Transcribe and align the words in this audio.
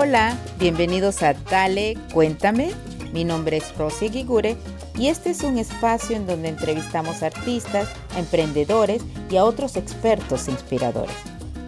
Hola, 0.00 0.38
bienvenidos 0.60 1.24
a 1.24 1.34
Dale, 1.34 1.98
cuéntame. 2.14 2.70
Mi 3.12 3.24
nombre 3.24 3.56
es 3.56 3.76
Rosy 3.76 4.08
Gigure 4.08 4.56
y 4.96 5.08
este 5.08 5.30
es 5.30 5.42
un 5.42 5.58
espacio 5.58 6.14
en 6.14 6.24
donde 6.24 6.50
entrevistamos 6.50 7.24
artistas, 7.24 7.88
emprendedores 8.16 9.02
y 9.28 9.38
a 9.38 9.44
otros 9.44 9.74
expertos 9.74 10.46
inspiradores. 10.46 11.16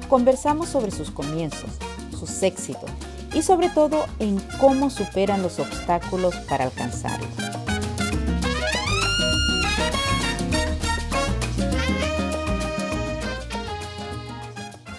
Conversamos 0.08 0.68
sobre 0.68 0.92
sus 0.92 1.10
comienzos, 1.10 1.70
sus 2.16 2.44
éxitos 2.44 2.88
y 3.34 3.42
sobre 3.42 3.68
todo 3.68 4.06
en 4.20 4.38
cómo 4.60 4.90
superan 4.90 5.42
los 5.42 5.58
obstáculos 5.58 6.36
para 6.48 6.66
alcanzarlos. 6.66 7.28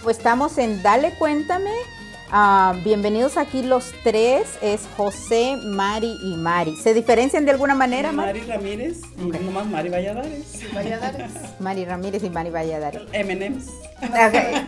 Pues 0.03 0.17
estamos 0.17 0.57
en 0.57 0.83
Dale 0.83 1.17
Cuéntame. 1.17 2.00
Ah, 2.33 2.73
bienvenidos 2.85 3.35
aquí 3.35 3.61
los 3.61 3.91
tres, 4.05 4.57
es 4.61 4.87
José, 4.95 5.57
Mari 5.65 6.17
y 6.23 6.37
Mari. 6.37 6.77
¿Se 6.77 6.93
diferencian 6.93 7.43
de 7.43 7.51
alguna 7.51 7.75
manera, 7.75 8.13
Mari? 8.13 8.39
Mari 8.39 8.51
Ramírez 8.53 9.01
y 9.21 9.27
okay. 9.27 9.43
nomás 9.43 9.67
Mari 9.67 9.89
Valladares. 9.89 10.73
Valladares. 10.73 11.31
Mari 11.59 11.83
Ramírez 11.83 12.23
y 12.23 12.29
Mari 12.29 12.49
Valladares. 12.49 13.01
M&M's. 13.11 13.71
Okay. 13.97 14.65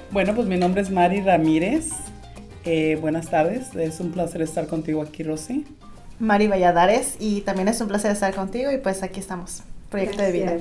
bueno, 0.12 0.36
pues 0.36 0.46
mi 0.46 0.56
nombre 0.56 0.82
es 0.82 0.90
Mari 0.90 1.20
Ramírez. 1.20 1.90
Eh, 2.64 2.96
buenas 3.00 3.28
tardes, 3.28 3.74
es 3.74 3.98
un 3.98 4.12
placer 4.12 4.42
estar 4.42 4.68
contigo 4.68 5.02
aquí, 5.02 5.24
Rosy. 5.24 5.66
Mari 6.20 6.46
Valladares 6.46 7.16
y 7.18 7.40
también 7.40 7.66
es 7.66 7.80
un 7.80 7.88
placer 7.88 8.12
estar 8.12 8.32
contigo 8.36 8.70
y 8.70 8.78
pues 8.78 9.02
aquí 9.02 9.18
estamos 9.18 9.64
proyecto 9.90 10.22
de 10.22 10.32
vida. 10.32 10.58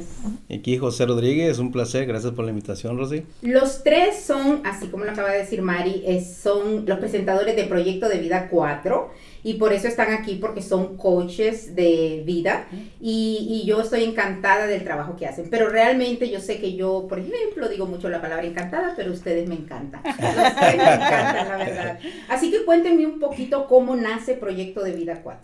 Aquí 0.53 0.77
José 0.77 1.05
Rodríguez, 1.05 1.59
un 1.59 1.71
placer, 1.71 2.05
gracias 2.05 2.33
por 2.33 2.45
la 2.45 2.51
invitación, 2.51 2.97
Rosy. 2.97 3.25
Los 3.41 3.83
tres 3.83 4.23
son, 4.23 4.61
así 4.65 4.87
como 4.87 5.05
lo 5.05 5.11
acaba 5.11 5.31
de 5.31 5.39
decir 5.39 5.61
Mari, 5.61 6.03
son 6.21 6.85
los 6.85 6.99
presentadores 6.99 7.55
de 7.55 7.63
Proyecto 7.63 8.09
de 8.09 8.19
Vida 8.19 8.47
4 8.49 9.11
y 9.43 9.55
por 9.55 9.73
eso 9.73 9.87
están 9.87 10.13
aquí 10.13 10.35
porque 10.35 10.61
son 10.61 10.97
coaches 10.97 11.75
de 11.75 12.23
vida 12.25 12.67
y, 13.01 13.47
y, 13.49 13.67
yo 13.67 13.81
estoy 13.81 14.03
encantada 14.03 14.67
del 14.67 14.83
trabajo 14.83 15.17
que 15.17 15.25
hacen. 15.25 15.49
Pero 15.49 15.69
realmente 15.69 16.29
yo 16.29 16.39
sé 16.39 16.59
que 16.59 16.75
yo, 16.75 17.07
por 17.09 17.19
ejemplo, 17.19 17.67
digo 17.67 17.85
mucho 17.85 18.09
la 18.09 18.21
palabra 18.21 18.45
encantada, 18.45 18.93
pero 18.95 19.11
ustedes 19.11 19.47
me 19.47 19.55
encantan. 19.55 20.01
Ustedes 20.07 20.77
me 20.77 20.93
encantan, 20.93 21.49
la 21.49 21.57
verdad. 21.57 21.99
Así 22.29 22.51
que 22.51 22.63
cuéntenme 22.63 23.05
un 23.05 23.19
poquito 23.19 23.67
cómo 23.67 23.95
nace 23.95 24.35
Proyecto 24.35 24.81
de 24.81 24.93
Vida 24.93 25.21
4. 25.21 25.41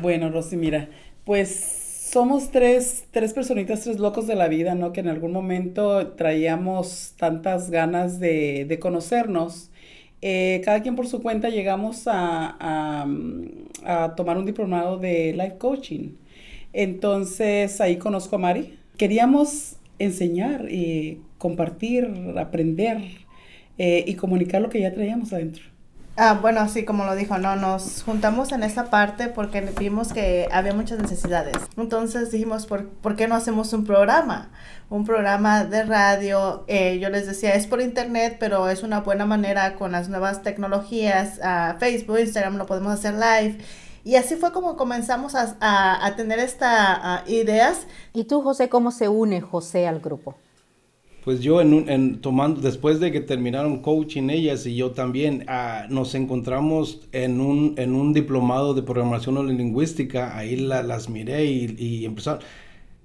Bueno, 0.00 0.30
Rosy, 0.30 0.56
mira, 0.56 0.88
pues 1.24 1.81
somos 2.12 2.50
tres, 2.50 3.06
tres 3.10 3.32
personitas, 3.32 3.80
tres 3.84 3.98
locos 3.98 4.26
de 4.26 4.34
la 4.34 4.48
vida, 4.48 4.74
¿no? 4.74 4.92
Que 4.92 5.00
en 5.00 5.08
algún 5.08 5.32
momento 5.32 6.08
traíamos 6.08 7.14
tantas 7.16 7.70
ganas 7.70 8.20
de, 8.20 8.66
de 8.66 8.78
conocernos. 8.78 9.70
Eh, 10.20 10.60
cada 10.62 10.82
quien 10.82 10.94
por 10.94 11.06
su 11.06 11.22
cuenta 11.22 11.48
llegamos 11.48 12.06
a, 12.06 12.54
a, 12.60 13.06
a, 13.84 14.14
tomar 14.14 14.36
un 14.36 14.44
diplomado 14.44 14.98
de 14.98 15.32
life 15.32 15.56
coaching. 15.56 16.10
Entonces 16.74 17.80
ahí 17.80 17.96
conozco 17.96 18.36
a 18.36 18.38
Mari. 18.40 18.78
Queríamos 18.98 19.76
enseñar 19.98 20.70
y 20.70 21.18
compartir, 21.38 22.10
aprender 22.38 22.98
eh, 23.78 24.04
y 24.06 24.14
comunicar 24.16 24.60
lo 24.60 24.68
que 24.68 24.80
ya 24.80 24.92
traíamos 24.92 25.32
adentro. 25.32 25.71
Ah, 26.14 26.38
bueno, 26.40 26.60
así 26.60 26.84
como 26.84 27.04
lo 27.06 27.14
dijo, 27.14 27.38
no, 27.38 27.56
nos 27.56 28.02
juntamos 28.02 28.52
en 28.52 28.62
esa 28.62 28.90
parte 28.90 29.28
porque 29.28 29.62
vimos 29.78 30.12
que 30.12 30.46
había 30.52 30.74
muchas 30.74 30.98
necesidades. 30.98 31.56
Entonces 31.78 32.30
dijimos, 32.30 32.66
¿por, 32.66 32.86
¿por 32.86 33.16
qué 33.16 33.28
no 33.28 33.34
hacemos 33.34 33.72
un 33.72 33.86
programa? 33.86 34.50
Un 34.90 35.06
programa 35.06 35.64
de 35.64 35.84
radio, 35.84 36.64
eh, 36.66 36.98
yo 36.98 37.08
les 37.08 37.26
decía, 37.26 37.54
es 37.54 37.66
por 37.66 37.80
internet, 37.80 38.36
pero 38.38 38.68
es 38.68 38.82
una 38.82 39.00
buena 39.00 39.24
manera 39.24 39.74
con 39.76 39.92
las 39.92 40.10
nuevas 40.10 40.42
tecnologías, 40.42 41.38
uh, 41.38 41.78
Facebook, 41.78 42.18
Instagram, 42.18 42.58
lo 42.58 42.66
podemos 42.66 42.92
hacer 42.92 43.14
live. 43.14 43.58
Y 44.04 44.16
así 44.16 44.36
fue 44.36 44.52
como 44.52 44.76
comenzamos 44.76 45.34
a, 45.34 46.06
a, 46.06 46.16
tener 46.16 46.40
estas 46.40 47.22
uh, 47.26 47.30
ideas. 47.30 47.86
¿Y 48.12 48.24
tú, 48.24 48.42
José, 48.42 48.68
cómo 48.68 48.90
se 48.90 49.08
une 49.08 49.40
José 49.40 49.88
al 49.88 50.00
grupo? 50.00 50.34
Pues 51.24 51.40
yo 51.40 51.60
en, 51.60 51.72
un, 51.72 51.88
en, 51.88 52.20
tomando 52.20 52.60
después 52.60 52.98
de 52.98 53.12
que 53.12 53.20
terminaron 53.20 53.80
coaching 53.80 54.28
ellas 54.28 54.66
y 54.66 54.74
yo 54.74 54.90
también 54.90 55.46
uh, 55.48 55.92
nos 55.92 56.16
encontramos 56.16 57.06
en 57.12 57.40
un, 57.40 57.74
en 57.78 57.94
un 57.94 58.12
diplomado 58.12 58.74
de 58.74 58.82
programación 58.82 59.36
neurolingüística, 59.36 60.36
ahí 60.36 60.56
la, 60.56 60.82
las 60.82 61.08
miré 61.08 61.44
y, 61.44 61.76
y, 61.78 62.04
empezaron, 62.06 62.42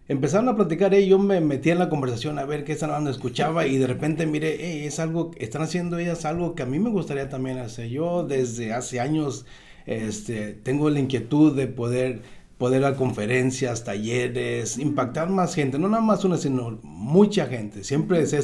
empezaron 0.07 0.49
a 0.49 0.55
platicar 0.55 0.95
y 0.95 1.07
yo 1.07 1.19
me 1.19 1.41
metí 1.41 1.69
en 1.69 1.77
la 1.79 1.89
conversación 1.89 2.39
a 2.39 2.45
ver 2.45 2.63
qué 2.63 2.71
estaban 2.71 2.95
hablando, 2.95 3.11
escuchaba 3.11 3.67
y 3.67 3.77
de 3.77 3.85
repente 3.85 4.25
miré, 4.25 4.57
hey, 4.59 4.85
es 4.87 4.99
algo, 4.99 5.31
están 5.37 5.61
haciendo 5.61 5.99
ellas 5.99 6.25
algo 6.25 6.55
que 6.55 6.63
a 6.63 6.65
mí 6.65 6.79
me 6.79 6.89
gustaría 6.89 7.29
también 7.29 7.59
hacer. 7.59 7.89
Yo 7.89 8.23
desde 8.23 8.73
hace 8.73 8.99
años 8.99 9.45
este, 9.85 10.53
tengo 10.53 10.89
la 10.89 10.99
inquietud 10.99 11.55
de 11.55 11.67
poder 11.67 12.21
poder 12.57 12.81
dar 12.81 12.95
conferencias, 12.95 13.83
talleres, 13.83 14.79
impactar 14.79 15.29
más 15.29 15.53
gente, 15.53 15.77
no 15.77 15.89
nada 15.89 16.01
más 16.01 16.25
una, 16.25 16.37
sino 16.37 16.79
mucha 16.83 17.45
gente. 17.45 17.83
Siempre 17.83 18.21
ese 18.21 18.37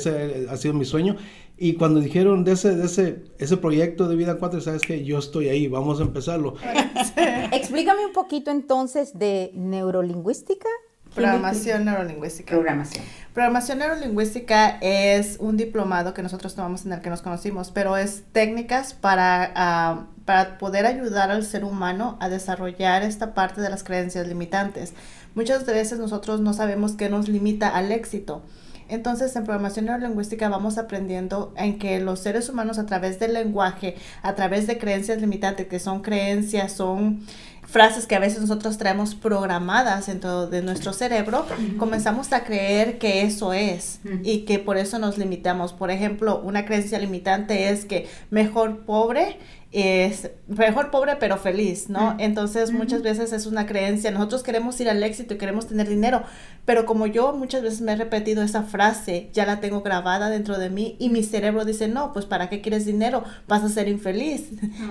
ha 0.50 0.57
sido 0.57 0.74
mi 0.74 0.85
sueño. 0.85 1.18
Y 1.57 1.74
cuando 1.74 2.00
dijeron 2.00 2.44
de 2.44 2.53
ese, 2.53 2.75
de 2.75 2.85
ese, 2.85 3.24
ese 3.38 3.57
proyecto 3.57 4.07
de 4.07 4.16
Vida 4.16 4.38
4, 4.38 4.62
sabes 4.62 4.81
que 4.81 5.03
yo 5.03 5.19
estoy 5.19 5.50
ahí, 5.50 5.68
vamos 5.68 6.00
a 6.00 6.03
empezarlo. 6.03 6.56
Explícame 7.51 8.06
un 8.06 8.13
poquito 8.13 8.51
entonces 8.51 9.18
de 9.18 9.51
neurolingüística. 9.53 10.68
Programación 11.16 11.85
neurolingüística. 11.85 12.51
Programación. 12.51 13.06
Programación 13.34 13.79
neurolingüística 13.79 14.78
es 14.81 15.38
un 15.40 15.57
diplomado 15.57 16.13
que 16.13 16.24
nosotros 16.24 16.56
tomamos 16.56 16.85
en 16.85 16.94
el 16.94 17.01
que 17.01 17.09
nos 17.09 17.22
conocimos, 17.22 17.72
pero 17.72 17.97
es 17.97 18.24
técnicas 18.31 18.94
para, 18.94 19.53
uh, 19.56 20.24
para 20.25 20.57
poder 20.57 20.85
ayudar 20.85 21.31
al 21.31 21.44
ser 21.44 21.63
humano 21.63 22.18
a 22.19 22.29
desarrollar 22.29 23.03
esta 23.03 23.34
parte 23.34 23.62
de 23.62 23.69
las 23.69 23.84
creencias 23.84 24.28
limitantes. 24.28 24.94
Muchas 25.35 25.66
veces 25.66 26.00
nosotros 26.00 26.41
no 26.41 26.53
sabemos 26.53 26.94
qué 26.94 27.09
nos 27.09 27.28
limita 27.28 27.69
al 27.69 27.91
éxito. 27.91 28.44
Entonces, 28.90 29.35
en 29.35 29.44
programación 29.44 29.85
neurolingüística 29.85 30.50
vamos 30.50 30.78
aprendiendo 30.78 31.53
en 31.57 31.80
que 31.80 32.00
los 32.00 32.19
seres 32.19 32.50
humanos 32.50 32.78
a 32.78 32.85
través 32.85 33.18
del 33.19 33.34
lenguaje, 33.34 33.95
a 34.22 34.35
través 34.35 34.68
de 34.68 34.78
creencias 34.78 35.19
limitantes, 35.22 35.68
que 35.68 35.80
son 35.80 36.01
creencias, 36.01 36.74
son 36.74 37.25
frases 37.74 38.06
que 38.06 38.14
a 38.14 38.20
veces 38.20 38.40
nosotros 38.40 38.78
traemos 38.78 39.16
programadas 39.16 40.06
dentro 40.06 40.46
de 40.46 40.62
nuestro 40.62 40.94
cerebro, 40.94 41.44
comenzamos 41.80 42.32
a 42.32 42.44
creer 42.44 43.00
que 43.00 43.24
eso 43.24 43.52
es 43.52 44.00
y 44.22 44.42
que 44.42 44.60
por 44.60 44.78
eso 44.78 45.00
nos 45.00 45.18
limitamos. 45.18 45.74
Por 45.74 45.90
ejemplo, 45.90 46.40
una 46.40 46.66
creencia 46.66 47.00
limitante 47.00 47.70
es 47.70 47.86
que 47.86 48.08
mejor 48.30 48.82
pobre 48.82 49.40
es 49.74 50.30
mejor 50.48 50.92
pobre 50.92 51.16
pero 51.20 51.38
feliz, 51.38 51.90
¿no? 51.90 52.16
Entonces 52.20 52.72
muchas 52.72 53.02
veces 53.02 53.34
es 53.34 53.48
una 53.48 53.66
creencia, 53.66 54.12
nosotros 54.12 54.44
queremos 54.44 54.80
ir 54.80 54.88
al 54.88 55.02
éxito 55.02 55.34
y 55.34 55.38
queremos 55.38 55.68
tener 55.68 55.90
dinero, 55.90 56.22
pero 56.64 56.86
como 56.86 57.08
yo 57.08 57.34
muchas 57.34 57.64
veces 57.64 57.82
me 57.82 57.94
he 57.94 57.96
repetido 57.96 58.44
esa 58.44 58.62
frase, 58.64 59.30
ya 59.34 59.48
la 59.48 59.60
tengo 59.60 59.82
grabada 59.82 60.30
dentro 60.30 60.60
de 60.60 60.70
mí 60.70 60.96
y 61.00 61.10
mi 61.10 61.24
cerebro 61.24 61.66
dice, 61.66 61.88
no, 61.88 62.14
pues 62.14 62.26
¿para 62.26 62.50
qué 62.50 62.62
quieres 62.62 62.86
dinero? 62.86 63.24
Vas 63.48 63.64
a 63.64 63.70
ser 63.70 63.88
infeliz. 63.88 64.50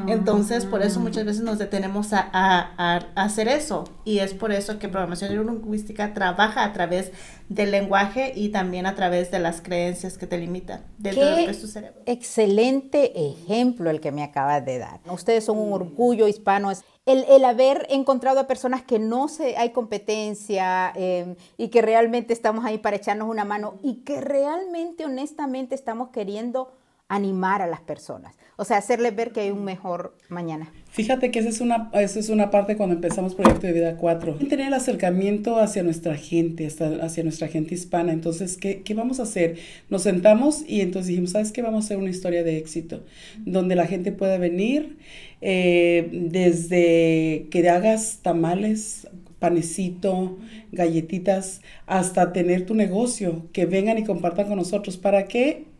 Entonces 0.09 0.66
por 0.66 0.82
eso 0.82 0.99
muchas 0.99 1.25
veces 1.25 1.43
nos 1.43 1.59
detenemos 1.59 2.12
a, 2.12 2.28
a, 2.32 2.72
a, 2.76 2.97
hacer 3.22 3.47
eso 3.47 3.84
y 4.04 4.19
es 4.19 4.34
por 4.34 4.50
eso 4.50 4.81
que 4.81 4.88
programación 4.88 5.31
neurolingüística 5.31 6.12
trabaja 6.12 6.64
a 6.64 6.72
través 6.72 7.12
del 7.49 7.70
lenguaje 7.70 8.32
y 8.34 8.49
también 8.49 8.87
a 8.87 8.94
través 8.94 9.31
de 9.31 9.38
las 9.38 9.60
creencias 9.60 10.19
que 10.19 10.26
te 10.26 10.38
limitan 10.38 10.82
dentro 10.99 11.22
Qué 11.22 11.47
de 11.47 11.54
tu 11.54 11.66
cerebro. 11.66 12.00
Excelente 12.06 13.28
ejemplo 13.28 13.91
el 13.91 14.00
que 14.00 14.10
me 14.10 14.22
acaba 14.22 14.60
de 14.60 14.71
Ustedes 15.10 15.44
son 15.44 15.58
un 15.58 15.72
orgullo 15.72 16.28
hispano. 16.28 16.70
El, 17.04 17.24
el 17.28 17.44
haber 17.44 17.86
encontrado 17.90 18.40
a 18.40 18.46
personas 18.46 18.82
que 18.82 18.98
no 18.98 19.28
se, 19.28 19.56
hay 19.56 19.70
competencia 19.70 20.92
eh, 20.94 21.36
y 21.56 21.69
que 21.69 21.82
realmente 21.82 22.32
estamos 22.32 22.64
ahí 22.64 22.78
para 22.78 22.96
echarnos 22.96 23.28
una 23.28 23.44
mano 23.44 23.74
y 23.82 23.96
que 24.04 24.20
realmente, 24.20 25.04
honestamente, 25.04 25.74
estamos 25.74 26.10
queriendo 26.10 26.70
animar 27.12 27.61
a 27.61 27.67
las 27.67 27.81
personas. 27.81 28.35
O 28.56 28.64
sea, 28.64 28.79
hacerles 28.79 29.14
ver 29.14 29.32
que 29.32 29.41
hay 29.41 29.50
un 29.50 29.64
mejor 29.64 30.17
mañana. 30.31 30.73
Fíjate 30.88 31.31
que 31.31 31.41
esa 31.41 31.50
es 31.50 31.61
una, 31.61 31.91
esa 31.93 32.19
es 32.19 32.31
una 32.31 32.50
parte 32.50 32.75
cuando 32.75 32.94
empezamos 32.94 33.35
Proyecto 33.35 33.67
de 33.67 33.75
Vida 33.75 33.97
4. 33.99 34.37
Tener 34.49 34.69
el 34.69 34.73
acercamiento 34.73 35.59
hacia 35.59 35.82
nuestra 35.82 36.17
gente, 36.17 36.67
hacia 36.67 37.23
nuestra 37.23 37.49
gente 37.49 37.75
hispana. 37.75 38.12
Entonces, 38.14 38.56
¿qué, 38.56 38.81
¿qué 38.81 38.94
vamos 38.94 39.20
a 39.20 39.25
hacer? 39.25 39.59
Nos 39.91 40.05
sentamos 40.05 40.64
y 40.67 40.81
entonces 40.81 41.09
dijimos, 41.09 41.32
¿sabes 41.32 41.53
qué? 41.53 41.61
Vamos 41.61 41.85
a 41.85 41.87
hacer 41.87 41.99
una 41.99 42.09
historia 42.09 42.43
de 42.44 42.56
éxito, 42.56 43.05
donde 43.44 43.76
la 43.76 43.87
gente 43.87 44.11
pueda 44.11 44.38
venir 44.38 44.97
eh, 45.43 46.09
desde 46.11 47.49
que 47.50 47.69
hagas 47.69 48.20
tamales, 48.23 49.06
panecito, 49.38 50.38
galletitas, 50.70 51.61
hasta 51.87 52.32
tener 52.32 52.64
tu 52.64 52.75
negocio, 52.75 53.49
que 53.53 53.67
vengan 53.67 53.99
y 53.99 54.05
compartan 54.05 54.49
con 54.49 54.56
nosotros. 54.56 54.97
¿Para 54.97 55.26
qué? 55.26 55.71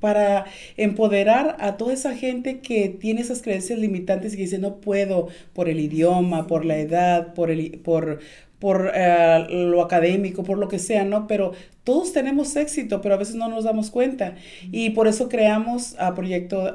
Para 0.00 0.46
empoderar 0.76 1.56
a 1.60 1.76
toda 1.76 1.92
esa 1.92 2.14
gente 2.16 2.60
que 2.60 2.88
tiene 2.88 3.20
esas 3.20 3.42
creencias 3.42 3.78
limitantes 3.78 4.32
y 4.32 4.36
que 4.36 4.42
dice 4.42 4.58
no 4.58 4.76
puedo 4.76 5.28
por 5.52 5.68
el 5.68 5.80
idioma, 5.80 6.46
por 6.46 6.64
la 6.64 6.78
edad, 6.78 7.34
por, 7.34 7.50
el, 7.50 7.78
por, 7.80 8.20
por 8.58 8.90
eh, 8.94 9.46
lo 9.50 9.82
académico, 9.82 10.42
por 10.44 10.58
lo 10.58 10.68
que 10.68 10.78
sea, 10.78 11.04
¿no? 11.04 11.26
Pero 11.26 11.52
todos 11.84 12.12
tenemos 12.12 12.54
éxito, 12.56 13.00
pero 13.00 13.14
a 13.14 13.18
veces 13.18 13.36
no 13.36 13.48
nos 13.48 13.64
damos 13.64 13.90
cuenta. 13.90 14.34
Y 14.70 14.90
por 14.90 15.08
eso 15.08 15.28
creamos 15.28 15.96
a 15.98 16.14
Proyecto 16.14 16.74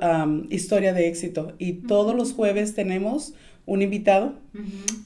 Historia 0.49 0.93
de 0.93 1.07
Éxito. 1.07 1.53
Y 1.59 1.73
todos 1.73 2.15
los 2.15 2.33
jueves 2.33 2.73
tenemos 2.73 3.33
un 3.65 3.81
invitado 3.81 4.42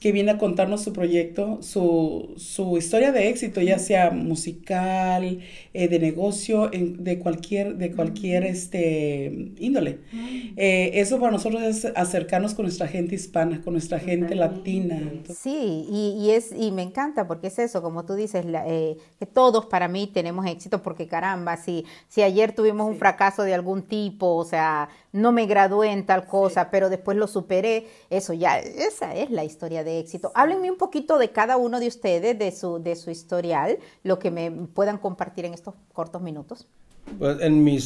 que 0.00 0.12
viene 0.12 0.32
a 0.32 0.38
contarnos 0.38 0.82
su 0.82 0.92
proyecto, 0.92 1.62
su, 1.62 2.34
su 2.36 2.76
historia 2.76 3.12
de 3.12 3.28
éxito, 3.28 3.60
ya 3.60 3.78
sea 3.78 4.10
musical, 4.10 5.40
eh, 5.72 5.88
de 5.88 5.98
negocio, 5.98 6.70
de 6.70 7.18
cualquier, 7.18 7.76
de 7.76 7.92
cualquier 7.92 8.44
este, 8.44 9.52
índole. 9.58 10.00
Eh, 10.56 10.90
eso 10.94 11.18
para 11.18 11.32
nosotros 11.32 11.62
es 11.62 11.86
acercarnos 11.96 12.54
con 12.54 12.64
nuestra 12.64 12.88
gente 12.88 13.14
hispana, 13.14 13.62
con 13.62 13.72
nuestra 13.72 13.98
gente 13.98 14.34
latina. 14.34 15.22
Sí, 15.34 15.86
y, 15.88 16.16
y, 16.18 16.30
es, 16.32 16.52
y 16.52 16.70
me 16.70 16.82
encanta 16.82 17.26
porque 17.26 17.46
es 17.48 17.58
eso, 17.58 17.82
como 17.82 18.04
tú 18.04 18.14
dices, 18.14 18.44
eh, 18.46 18.96
que 19.18 19.26
todos 19.26 19.66
para 19.66 19.88
mí 19.88 20.10
tenemos 20.12 20.46
éxito 20.46 20.82
porque 20.82 21.06
caramba, 21.06 21.56
si, 21.56 21.84
si 22.08 22.22
ayer 22.22 22.54
tuvimos 22.54 22.86
un 22.86 22.96
fracaso 22.96 23.42
de 23.42 23.54
algún 23.54 23.82
tipo, 23.82 24.34
o 24.36 24.44
sea, 24.44 24.88
no 25.12 25.32
me 25.32 25.46
gradué 25.46 25.90
en 25.92 26.04
tal 26.06 26.26
cosa, 26.26 26.70
pero 26.70 26.90
después 26.90 27.16
lo 27.16 27.26
superé, 27.26 27.86
eso 28.10 28.32
ya, 28.34 28.58
esa 28.58 29.14
es 29.14 29.30
la 29.30 29.37
historia 29.44 29.84
de 29.84 29.98
éxito. 29.98 30.30
Háblenme 30.34 30.70
un 30.70 30.76
poquito 30.76 31.18
de 31.18 31.30
cada 31.30 31.56
uno 31.56 31.80
de 31.80 31.88
ustedes, 31.88 32.38
de 32.38 32.52
su, 32.52 32.78
de 32.78 32.96
su 32.96 33.10
historial, 33.10 33.78
lo 34.02 34.18
que 34.18 34.30
me 34.30 34.50
puedan 34.50 34.98
compartir 34.98 35.44
en 35.44 35.54
estos 35.54 35.74
cortos 35.92 36.22
minutos. 36.22 36.66
Pues 37.18 37.40
en 37.40 37.64
mi, 37.64 37.78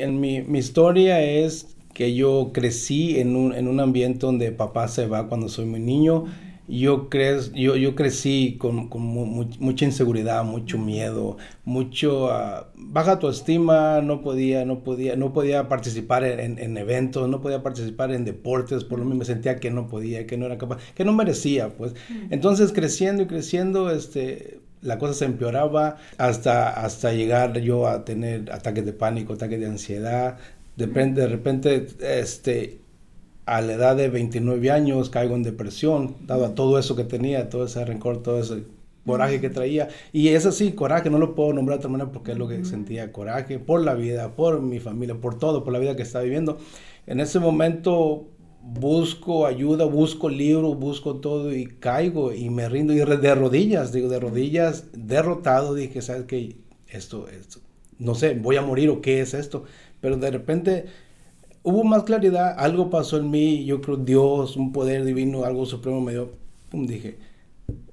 en 0.00 0.20
mi, 0.20 0.42
mi 0.42 0.58
historia 0.58 1.22
es 1.22 1.76
que 1.92 2.14
yo 2.14 2.50
crecí 2.52 3.18
en 3.18 3.36
un, 3.36 3.54
en 3.54 3.68
un 3.68 3.80
ambiente 3.80 4.20
donde 4.20 4.52
papá 4.52 4.88
se 4.88 5.06
va 5.06 5.28
cuando 5.28 5.48
soy 5.48 5.66
muy 5.66 5.80
niño 5.80 6.26
yo, 6.70 7.08
yo, 7.52 7.76
yo 7.76 7.94
crecí 7.94 8.56
con, 8.58 8.88
con 8.88 9.02
mucha 9.02 9.84
inseguridad, 9.84 10.44
mucho 10.44 10.78
miedo, 10.78 11.36
mucho 11.64 12.26
uh, 12.26 12.66
baja 12.74 13.12
autoestima, 13.12 14.00
no 14.00 14.20
podía, 14.22 14.64
no 14.64 14.84
podía, 14.84 15.16
no 15.16 15.32
podía 15.32 15.68
participar 15.68 16.24
en, 16.24 16.58
en, 16.58 16.76
eventos, 16.76 17.28
no 17.28 17.40
podía 17.40 17.62
participar 17.62 18.12
en 18.12 18.24
deportes, 18.24 18.84
por 18.84 19.00
lo 19.00 19.04
menos 19.04 19.18
me 19.18 19.24
sentía 19.24 19.56
que 19.56 19.70
no 19.70 19.88
podía, 19.88 20.26
que 20.26 20.36
no 20.36 20.46
era 20.46 20.58
capaz, 20.58 20.78
que 20.94 21.04
no 21.04 21.12
merecía, 21.12 21.70
pues. 21.76 21.94
Entonces 22.30 22.72
creciendo 22.72 23.24
y 23.24 23.26
creciendo, 23.26 23.90
este, 23.90 24.60
la 24.82 24.98
cosa 24.98 25.14
se 25.14 25.24
empeoraba 25.24 25.96
hasta, 26.18 26.70
hasta 26.70 27.12
llegar 27.12 27.58
yo 27.58 27.88
a 27.88 28.04
tener 28.04 28.50
ataques 28.52 28.84
de 28.86 28.92
pánico, 28.92 29.32
ataques 29.32 29.60
de 29.60 29.66
ansiedad. 29.66 30.38
De, 30.76 30.86
de 30.86 31.26
repente, 31.26 31.86
este, 32.00 32.79
a 33.50 33.60
la 33.62 33.72
edad 33.72 33.96
de 33.96 34.08
29 34.08 34.70
años 34.70 35.10
caigo 35.10 35.34
en 35.34 35.42
depresión, 35.42 36.14
dado 36.24 36.44
a 36.44 36.54
todo 36.54 36.78
eso 36.78 36.94
que 36.94 37.02
tenía, 37.02 37.48
todo 37.50 37.64
ese 37.64 37.84
rencor, 37.84 38.22
todo 38.22 38.38
ese 38.38 38.62
coraje 39.04 39.40
que 39.40 39.50
traía. 39.50 39.88
Y 40.12 40.28
es 40.28 40.46
así, 40.46 40.70
coraje, 40.70 41.10
no 41.10 41.18
lo 41.18 41.34
puedo 41.34 41.52
nombrar 41.52 41.78
de 41.78 41.80
otra 41.80 41.90
manera 41.90 42.12
porque 42.12 42.30
es 42.30 42.38
lo 42.38 42.46
que 42.46 42.64
sentía, 42.64 43.10
coraje 43.10 43.58
por 43.58 43.82
la 43.82 43.94
vida, 43.94 44.36
por 44.36 44.62
mi 44.62 44.78
familia, 44.78 45.16
por 45.16 45.36
todo, 45.36 45.64
por 45.64 45.72
la 45.72 45.80
vida 45.80 45.96
que 45.96 46.02
estaba 46.02 46.22
viviendo. 46.22 46.58
En 47.08 47.18
ese 47.18 47.40
momento 47.40 48.28
busco 48.62 49.46
ayuda, 49.46 49.84
busco 49.84 50.28
libros, 50.28 50.78
busco 50.78 51.16
todo 51.16 51.52
y 51.52 51.66
caigo 51.66 52.32
y 52.32 52.50
me 52.50 52.68
rindo 52.68 52.92
y 52.92 52.98
de 52.98 53.34
rodillas, 53.34 53.92
digo, 53.92 54.08
de 54.08 54.20
rodillas, 54.20 54.84
derrotado, 54.92 55.74
dije, 55.74 56.02
¿sabes 56.02 56.26
qué? 56.26 56.54
Esto, 56.86 57.26
esto, 57.28 57.58
no 57.98 58.14
sé, 58.14 58.34
voy 58.34 58.54
a 58.54 58.62
morir 58.62 58.90
o 58.90 59.00
qué 59.00 59.20
es 59.20 59.34
esto. 59.34 59.64
Pero 60.00 60.16
de 60.18 60.30
repente 60.30 60.86
hubo 61.62 61.84
más 61.84 62.04
claridad, 62.04 62.54
algo 62.58 62.90
pasó 62.90 63.16
en 63.18 63.30
mí, 63.30 63.64
yo 63.64 63.80
creo 63.80 63.96
Dios, 63.96 64.56
un 64.56 64.72
poder 64.72 65.04
divino, 65.04 65.44
algo 65.44 65.66
supremo 65.66 66.00
me 66.00 66.12
dio, 66.12 66.30
pum, 66.70 66.86
dije, 66.86 67.18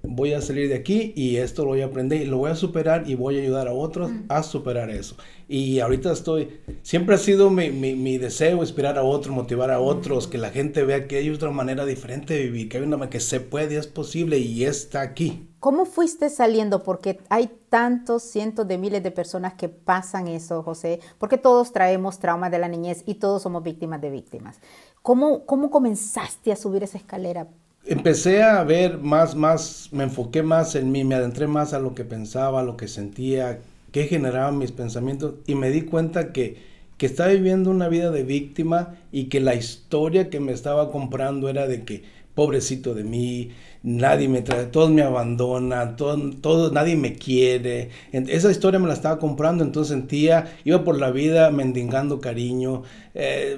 voy 0.04 0.34
a 0.34 0.42
salir 0.42 0.70
de 0.70 0.76
aquí 0.76 1.14
y 1.16 1.38
esto 1.38 1.64
lo 1.64 1.70
voy 1.70 1.82
a 1.82 1.86
aprender 1.86 2.22
y 2.22 2.26
lo 2.26 2.38
voy 2.38 2.52
a 2.52 2.56
superar 2.56 3.10
y 3.10 3.16
voy 3.16 3.38
a 3.38 3.42
ayudar 3.42 3.68
a 3.68 3.74
otros 3.74 4.12
a 4.30 4.44
superar 4.44 4.90
eso. 4.90 5.16
Y 5.48 5.80
ahorita 5.80 6.12
estoy, 6.12 6.60
siempre 6.82 7.16
ha 7.16 7.18
sido 7.18 7.50
mi, 7.50 7.70
mi, 7.72 7.96
mi, 7.96 8.18
deseo 8.18 8.58
inspirar 8.58 8.98
a 8.98 9.04
otros, 9.04 9.34
motivar 9.34 9.72
a 9.72 9.80
otros, 9.80 10.28
que 10.28 10.38
la 10.38 10.50
gente 10.50 10.84
vea 10.84 11.08
que 11.08 11.18
hay 11.18 11.30
otra 11.30 11.52
manera 11.52 11.86
diferente 11.86 12.34
de 12.34 12.44
vivir, 12.44 12.70
que 12.70 12.78
hay 12.78 12.84
una 12.84 13.10
que 13.10 13.20
se 13.20 13.40
puede, 13.40 13.78
es 13.78 13.88
posible 13.88 14.40
y 14.40 14.66
está 14.66 15.02
aquí. 15.02 15.48
¿Cómo 15.60 15.86
fuiste 15.86 16.30
saliendo? 16.30 16.84
Porque 16.84 17.20
hay 17.30 17.50
tantos 17.70 18.24
cientos 18.24 18.68
de 18.68 18.78
miles 18.78 19.04
de 19.04 19.12
personas 19.12 19.54
que 19.54 19.70
pasan 19.70 20.28
eso, 20.28 20.64
José, 20.64 21.00
porque 21.18 21.38
todos 21.38 21.72
traemos 21.72 22.20
traumas 22.20 22.52
de 22.52 22.60
la 22.60 22.68
niñez 22.68 23.04
y 23.06 23.16
todos 23.16 23.42
somos 23.42 23.64
víctimas 23.64 24.02
de 24.02 24.10
víctimas. 24.10 24.60
¿Cómo, 25.02 25.46
cómo 25.46 25.70
comenzaste 25.70 26.52
a 26.52 26.56
subir 26.56 26.84
esa 26.84 26.98
escalera? 26.98 27.48
Empecé 27.88 28.44
a 28.44 28.64
ver 28.64 28.98
más, 28.98 29.36
más, 29.36 29.90
me 29.92 30.04
enfoqué 30.04 30.44
más 30.44 30.76
en 30.76 30.92
mí, 30.92 31.04
me 31.04 31.16
adentré 31.16 31.48
más 31.48 31.74
a 31.74 31.80
lo 31.80 31.96
que 31.96 32.06
pensaba, 32.06 32.62
a 32.62 32.64
lo 32.64 32.78
que 32.78 32.88
sentía, 32.88 33.60
qué 33.92 34.06
generaban 34.06 34.58
mis 34.58 34.72
pensamientos 34.72 35.36
y 35.48 35.56
me 35.56 35.72
di 35.72 35.84
cuenta 35.84 36.34
que, 36.34 36.58
que 36.98 37.06
estaba 37.06 37.32
viviendo 37.32 37.72
una 37.72 37.88
vida 37.88 38.12
de 38.12 38.24
víctima 38.24 38.96
y 39.12 39.26
que 39.26 39.40
la 39.40 39.56
historia 39.56 40.30
que 40.30 40.40
me 40.40 40.52
estaba 40.52 40.92
comprando 40.92 41.50
era 41.50 41.68
de 41.68 41.84
que 41.84 42.04
pobrecito 42.38 42.94
de 42.94 43.04
mí, 43.04 43.50
nadie 43.82 44.30
me 44.30 44.44
trae, 44.44 44.68
todos 44.68 44.92
me 44.92 45.02
abandonan, 45.02 45.96
todo, 45.96 46.72
nadie 46.72 46.96
me 46.96 47.14
quiere. 47.16 47.90
Esa 48.12 48.52
historia 48.52 48.80
me 48.80 48.88
la 48.88 48.94
estaba 48.94 49.18
comprando, 49.18 49.64
entonces 49.64 49.98
sentía, 49.98 50.56
iba 50.64 50.84
por 50.84 51.00
la 51.00 51.10
vida 51.10 51.50
mendigando 51.50 52.22
cariño. 52.22 52.84
Eh, 53.16 53.58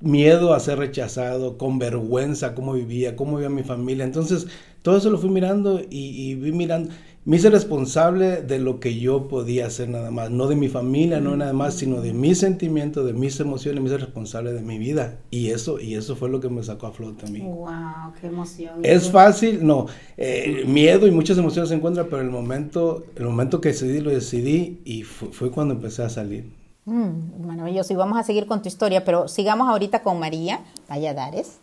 miedo 0.00 0.54
a 0.54 0.60
ser 0.60 0.78
rechazado, 0.78 1.58
con 1.58 1.78
vergüenza, 1.78 2.54
cómo 2.54 2.74
vivía, 2.74 3.16
cómo 3.16 3.36
vivía 3.36 3.50
mi 3.50 3.62
familia. 3.62 4.04
Entonces, 4.04 4.46
todo 4.82 4.96
eso 4.96 5.10
lo 5.10 5.18
fui 5.18 5.30
mirando 5.30 5.80
y, 5.90 6.34
vi 6.36 6.52
mirando, 6.52 6.90
me 7.26 7.36
hice 7.36 7.50
responsable 7.50 8.42
de 8.42 8.58
lo 8.58 8.80
que 8.80 8.98
yo 8.98 9.28
podía 9.28 9.66
hacer 9.66 9.90
nada 9.90 10.10
más, 10.10 10.30
no 10.30 10.46
de 10.46 10.56
mi 10.56 10.68
familia, 10.68 11.20
no 11.20 11.36
nada 11.36 11.52
más, 11.52 11.74
sino 11.74 12.00
de 12.00 12.14
mis 12.14 12.38
sentimientos, 12.38 13.04
de 13.04 13.12
mis 13.12 13.38
emociones, 13.40 13.82
me 13.82 13.88
hice 13.88 13.98
responsable 13.98 14.52
de 14.52 14.62
mi 14.62 14.78
vida. 14.78 15.18
Y 15.30 15.48
eso, 15.50 15.78
y 15.78 15.94
eso 15.96 16.16
fue 16.16 16.30
lo 16.30 16.40
que 16.40 16.48
me 16.48 16.62
sacó 16.62 16.86
a 16.86 16.92
flote 16.92 17.26
a 17.26 17.30
mí. 17.30 17.40
¡Wow! 17.40 18.14
¡Qué 18.18 18.26
emoción! 18.28 18.80
Es 18.82 19.10
fácil, 19.10 19.66
no, 19.66 19.86
eh, 20.16 20.64
miedo 20.66 21.06
y 21.06 21.10
muchas 21.10 21.36
emociones 21.36 21.68
se 21.68 21.74
encuentran, 21.74 22.06
pero 22.08 22.22
el 22.22 22.30
momento, 22.30 23.04
el 23.16 23.26
momento 23.26 23.60
que 23.60 23.68
decidí, 23.68 24.00
lo 24.00 24.10
decidí 24.10 24.80
y 24.84 25.02
fue 25.02 25.50
cuando 25.50 25.74
empecé 25.74 26.02
a 26.02 26.08
salir. 26.08 26.59
Mm, 26.84 27.46
maravilloso. 27.46 27.92
Y 27.92 27.96
vamos 27.96 28.18
a 28.18 28.22
seguir 28.22 28.46
con 28.46 28.62
tu 28.62 28.68
historia, 28.68 29.04
pero 29.04 29.28
sigamos 29.28 29.68
ahorita 29.68 30.02
con 30.02 30.18
María 30.18 30.60
Valladares. 30.88 31.58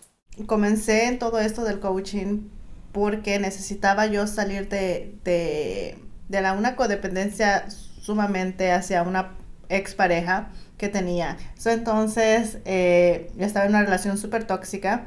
Comencé 0.45 1.07
en 1.07 1.19
todo 1.19 1.39
esto 1.39 1.63
del 1.63 1.79
coaching 1.79 2.49
porque 2.91 3.39
necesitaba 3.39 4.05
yo 4.05 4.27
salir 4.27 4.69
de, 4.69 5.15
de, 5.23 5.97
de 6.29 6.41
la, 6.41 6.53
una 6.53 6.75
codependencia 6.75 7.69
sumamente 7.69 8.71
hacia 8.71 9.03
una 9.03 9.35
expareja 9.69 10.49
que 10.77 10.89
tenía. 10.89 11.37
entonces, 11.65 12.59
eh, 12.65 13.31
estaba 13.39 13.65
en 13.65 13.71
una 13.71 13.83
relación 13.83 14.17
súper 14.17 14.45
tóxica 14.45 15.05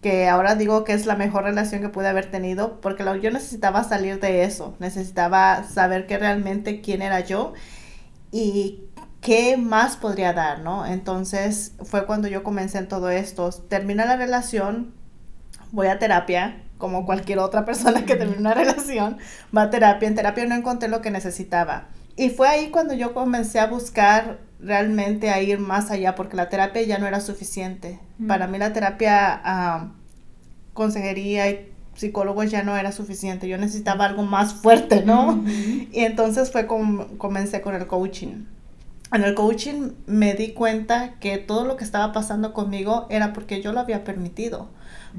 que 0.00 0.28
ahora 0.28 0.54
digo 0.54 0.84
que 0.84 0.94
es 0.94 1.04
la 1.04 1.14
mejor 1.14 1.44
relación 1.44 1.82
que 1.82 1.90
pude 1.90 2.08
haber 2.08 2.30
tenido 2.30 2.80
porque 2.80 3.04
yo 3.22 3.30
necesitaba 3.30 3.84
salir 3.84 4.18
de 4.18 4.44
eso, 4.44 4.74
necesitaba 4.78 5.64
saber 5.64 6.06
que 6.06 6.16
realmente 6.16 6.80
quién 6.80 7.02
era 7.02 7.20
yo 7.20 7.52
y 8.32 8.84
¿qué 9.20 9.56
más 9.56 9.96
podría 9.96 10.32
dar, 10.32 10.60
no? 10.60 10.86
Entonces 10.86 11.72
fue 11.82 12.06
cuando 12.06 12.28
yo 12.28 12.42
comencé 12.42 12.78
en 12.78 12.88
todo 12.88 13.10
esto. 13.10 13.50
Termina 13.68 14.04
la 14.04 14.16
relación, 14.16 14.94
voy 15.72 15.88
a 15.88 15.98
terapia, 15.98 16.62
como 16.78 17.04
cualquier 17.06 17.38
otra 17.38 17.64
persona 17.64 18.04
que 18.04 18.16
termina 18.16 18.40
una 18.40 18.54
relación, 18.54 19.18
va 19.56 19.62
a 19.62 19.70
terapia. 19.70 20.08
En 20.08 20.14
terapia 20.14 20.46
no 20.46 20.54
encontré 20.54 20.88
lo 20.88 21.00
que 21.00 21.10
necesitaba. 21.10 21.88
Y 22.16 22.30
fue 22.30 22.48
ahí 22.48 22.70
cuando 22.70 22.94
yo 22.94 23.14
comencé 23.14 23.60
a 23.60 23.66
buscar 23.66 24.38
realmente 24.58 25.30
a 25.30 25.40
ir 25.40 25.58
más 25.58 25.90
allá, 25.90 26.14
porque 26.14 26.36
la 26.36 26.48
terapia 26.48 26.82
ya 26.82 26.98
no 26.98 27.06
era 27.06 27.20
suficiente. 27.20 27.98
Para 28.26 28.46
mí 28.46 28.58
la 28.58 28.72
terapia, 28.72 29.40
uh, 29.44 29.88
consejería 30.74 31.50
y 31.50 31.72
psicólogos 31.94 32.50
ya 32.50 32.62
no 32.62 32.76
era 32.76 32.92
suficiente. 32.92 33.48
Yo 33.48 33.56
necesitaba 33.56 34.06
algo 34.06 34.22
más 34.22 34.54
fuerte, 34.54 35.02
¿no? 35.04 35.42
Y 35.92 36.04
entonces 36.04 36.50
fue 36.50 36.66
como 36.66 37.06
comencé 37.16 37.62
con 37.62 37.74
el 37.74 37.86
coaching 37.86 38.44
en 39.12 39.24
el 39.24 39.34
coaching 39.34 39.92
me 40.06 40.34
di 40.34 40.52
cuenta 40.52 41.14
que 41.18 41.38
todo 41.38 41.64
lo 41.64 41.76
que 41.76 41.84
estaba 41.84 42.12
pasando 42.12 42.52
conmigo 42.52 43.06
era 43.10 43.32
porque 43.32 43.60
yo 43.60 43.72
lo 43.72 43.80
había 43.80 44.04
permitido. 44.04 44.68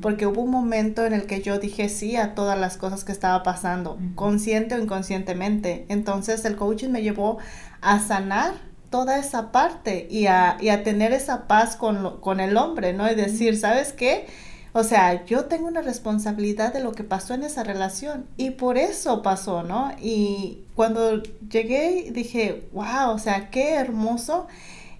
Porque 0.02 0.26
hubo 0.26 0.42
un 0.42 0.52
momento 0.52 1.06
en 1.06 1.12
el 1.12 1.26
que 1.26 1.42
yo 1.42 1.60
dije 1.60 1.90
sí 1.90 2.16
a 2.16 2.34
todas 2.34 2.58
las 2.58 2.78
cosas 2.78 3.04
que 3.04 3.12
estaba 3.12 3.44
pasando, 3.44 4.00
consciente 4.16 4.76
o 4.76 4.80
inconscientemente. 4.80 5.86
Entonces 5.90 6.46
el 6.46 6.56
coaching 6.56 6.90
me 6.90 7.02
llevó 7.02 7.40
a 7.82 8.00
sanar 8.00 8.54
toda 8.90 9.18
esa 9.18 9.52
parte 9.52 10.08
y 10.10 10.28
a, 10.28 10.58
y 10.62 10.70
a 10.70 10.84
tener 10.84 11.12
esa 11.12 11.48
paz 11.48 11.76
con, 11.76 12.20
con 12.22 12.40
el 12.40 12.56
hombre, 12.58 12.94
¿no? 12.94 13.10
Y 13.12 13.16
decir, 13.16 13.58
¿sabes 13.58 13.92
qué? 13.92 14.28
O 14.74 14.84
sea, 14.84 15.25
yo 15.25 15.46
tengo 15.46 15.68
una 15.68 15.82
responsabilidad 15.82 16.72
de 16.74 16.82
lo 16.82 16.94
que 16.94 17.04
pasó 17.04 17.34
en 17.34 17.44
esa 17.44 17.63
relación 17.63 18.25
y 18.38 18.51
por 18.51 18.78
eso 18.78 19.22
pasó, 19.22 19.63
¿no? 19.63 19.92
Y 20.01 20.60
cuando 20.75 21.22
llegué 21.50 22.10
dije, 22.12 22.70
wow, 22.72 23.12
o 23.12 23.20
sea, 23.20 23.50
qué 23.50 23.74
hermoso 23.74 24.48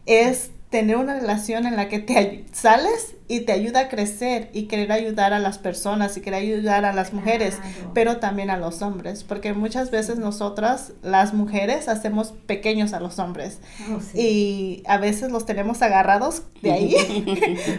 es 0.06 0.52
tener 0.72 0.96
una 0.96 1.16
relación 1.16 1.68
en 1.68 1.76
la 1.76 1.90
que 1.90 2.00
te 2.00 2.46
sales 2.54 3.16
y 3.28 3.42
te 3.42 3.52
ayuda 3.52 3.82
a 3.82 3.90
crecer 3.90 4.50
y 4.54 4.64
querer 4.64 4.94
ayudar 4.94 5.34
a 5.34 5.40
las 5.40 5.58
personas 5.58 6.16
y 6.16 6.22
querer 6.22 6.44
ayudar 6.44 6.86
a 6.86 6.94
las 6.94 7.12
mujeres, 7.12 7.58
pero 7.94 8.18
también 8.18 8.50
a 8.50 8.58
los 8.58 8.82
hombres, 8.82 9.26
porque 9.26 9.52
muchas 9.52 9.92
veces 9.92 10.18
nosotras, 10.18 10.94
las 11.04 11.34
mujeres, 11.34 11.90
hacemos 11.90 12.34
pequeños 12.46 12.94
a 12.94 13.02
los 13.02 13.20
hombres. 13.20 13.60
Oh, 13.92 14.00
y 14.18 14.82
a 14.88 14.98
veces 14.98 15.30
los 15.30 15.46
tenemos 15.46 15.82
agarrados 15.82 16.44
de 16.62 16.72
ahí 16.72 16.96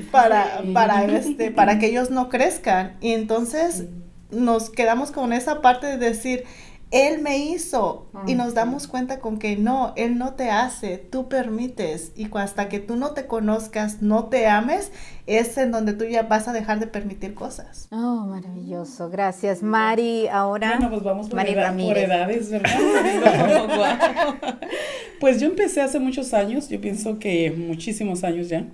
para, 0.13 0.63
para, 0.75 1.05
este, 1.07 1.51
para 1.51 1.79
que 1.79 1.87
ellos 1.87 2.11
no 2.11 2.29
crezcan. 2.29 2.97
Y 3.01 3.13
entonces 3.13 3.85
nos 4.31 4.69
quedamos 4.69 5.13
con 5.13 5.33
esa 5.33 5.63
parte 5.63 5.87
de 5.87 5.97
decir, 5.97 6.45
él 6.93 7.23
me 7.23 7.39
hizo 7.39 8.07
y 8.27 8.35
nos 8.35 8.53
damos 8.53 8.87
cuenta 8.87 9.19
con 9.19 9.39
que 9.39 9.57
no, 9.57 9.95
Él 9.97 10.19
no 10.19 10.35
te 10.35 10.51
hace, 10.51 10.99
tú 10.99 11.27
permites 11.27 12.13
y 12.15 12.29
hasta 12.35 12.69
que 12.69 12.81
tú 12.81 12.97
no 12.97 13.13
te 13.13 13.27
conozcas, 13.27 14.03
no 14.03 14.27
te 14.27 14.47
ames, 14.47 14.93
es 15.27 15.57
en 15.57 15.71
donde 15.71 15.95
tú 15.95 16.05
ya 16.05 16.25
vas 16.25 16.49
a 16.49 16.53
dejar 16.53 16.81
de 16.81 16.87
permitir 16.87 17.33
cosas. 17.33 17.89
Oh, 17.91 18.27
maravilloso, 18.27 19.09
gracias. 19.09 19.63
Mari, 19.63 20.29
ahora... 20.29 20.73
Bueno, 20.73 20.91
pues 20.91 21.03
vamos 21.03 21.31
por, 21.31 21.41
edades, 21.41 22.51
¿verdad? 22.51 22.71
pues 25.21 25.41
yo 25.41 25.47
empecé 25.47 25.81
hace 25.81 25.99
muchos 25.99 26.35
años, 26.35 26.69
yo 26.69 26.79
pienso 26.79 27.19
que 27.19 27.51
muchísimos 27.53 28.23
años 28.23 28.51
ya. 28.51 28.67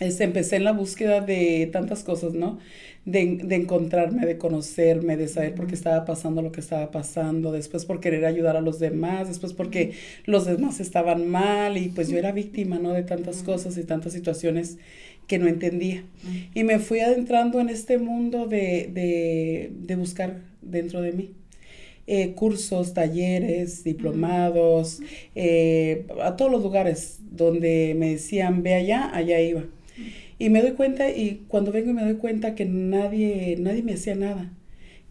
Este, 0.00 0.24
empecé 0.24 0.56
en 0.56 0.64
la 0.64 0.72
búsqueda 0.72 1.20
de 1.20 1.68
tantas 1.72 2.02
cosas, 2.02 2.32
¿no? 2.32 2.58
De, 3.04 3.38
de, 3.44 3.54
encontrarme, 3.56 4.26
de 4.26 4.38
conocerme, 4.38 5.16
de 5.16 5.28
saber 5.28 5.54
por 5.54 5.66
qué 5.66 5.74
estaba 5.74 6.04
pasando 6.04 6.42
lo 6.42 6.52
que 6.52 6.60
estaba 6.60 6.90
pasando, 6.90 7.52
después 7.52 7.84
por 7.84 8.00
querer 8.00 8.24
ayudar 8.24 8.56
a 8.56 8.60
los 8.60 8.78
demás, 8.78 9.28
después 9.28 9.52
porque 9.52 9.92
los 10.24 10.46
demás 10.46 10.80
estaban 10.80 11.28
mal 11.28 11.76
y 11.76 11.88
pues 11.88 12.08
yo 12.08 12.18
era 12.18 12.32
víctima, 12.32 12.78
¿no? 12.78 12.92
De 12.92 13.02
tantas 13.02 13.42
cosas 13.42 13.76
y 13.76 13.84
tantas 13.84 14.12
situaciones 14.12 14.78
que 15.26 15.38
no 15.38 15.48
entendía. 15.48 16.04
Y 16.54 16.64
me 16.64 16.78
fui 16.78 17.00
adentrando 17.00 17.60
en 17.60 17.68
este 17.68 17.98
mundo 17.98 18.46
de, 18.46 18.90
de, 18.92 19.70
de 19.74 19.96
buscar 19.96 20.40
dentro 20.62 21.00
de 21.00 21.12
mí. 21.12 21.30
Eh, 22.06 22.34
cursos, 22.34 22.92
talleres, 22.92 23.82
diplomados, 23.82 25.00
eh, 25.34 26.06
a 26.22 26.36
todos 26.36 26.50
los 26.52 26.62
lugares 26.62 27.20
donde 27.30 27.94
me 27.96 28.10
decían 28.10 28.62
ve 28.62 28.74
allá, 28.74 29.10
allá 29.14 29.40
iba. 29.40 29.64
Y 30.38 30.50
me 30.50 30.62
doy 30.62 30.72
cuenta, 30.72 31.10
y 31.10 31.44
cuando 31.48 31.72
vengo 31.72 31.90
y 31.90 31.94
me 31.94 32.04
doy 32.04 32.16
cuenta 32.16 32.54
que 32.54 32.64
nadie, 32.64 33.56
nadie 33.58 33.82
me 33.82 33.94
hacía 33.94 34.14
nada, 34.14 34.52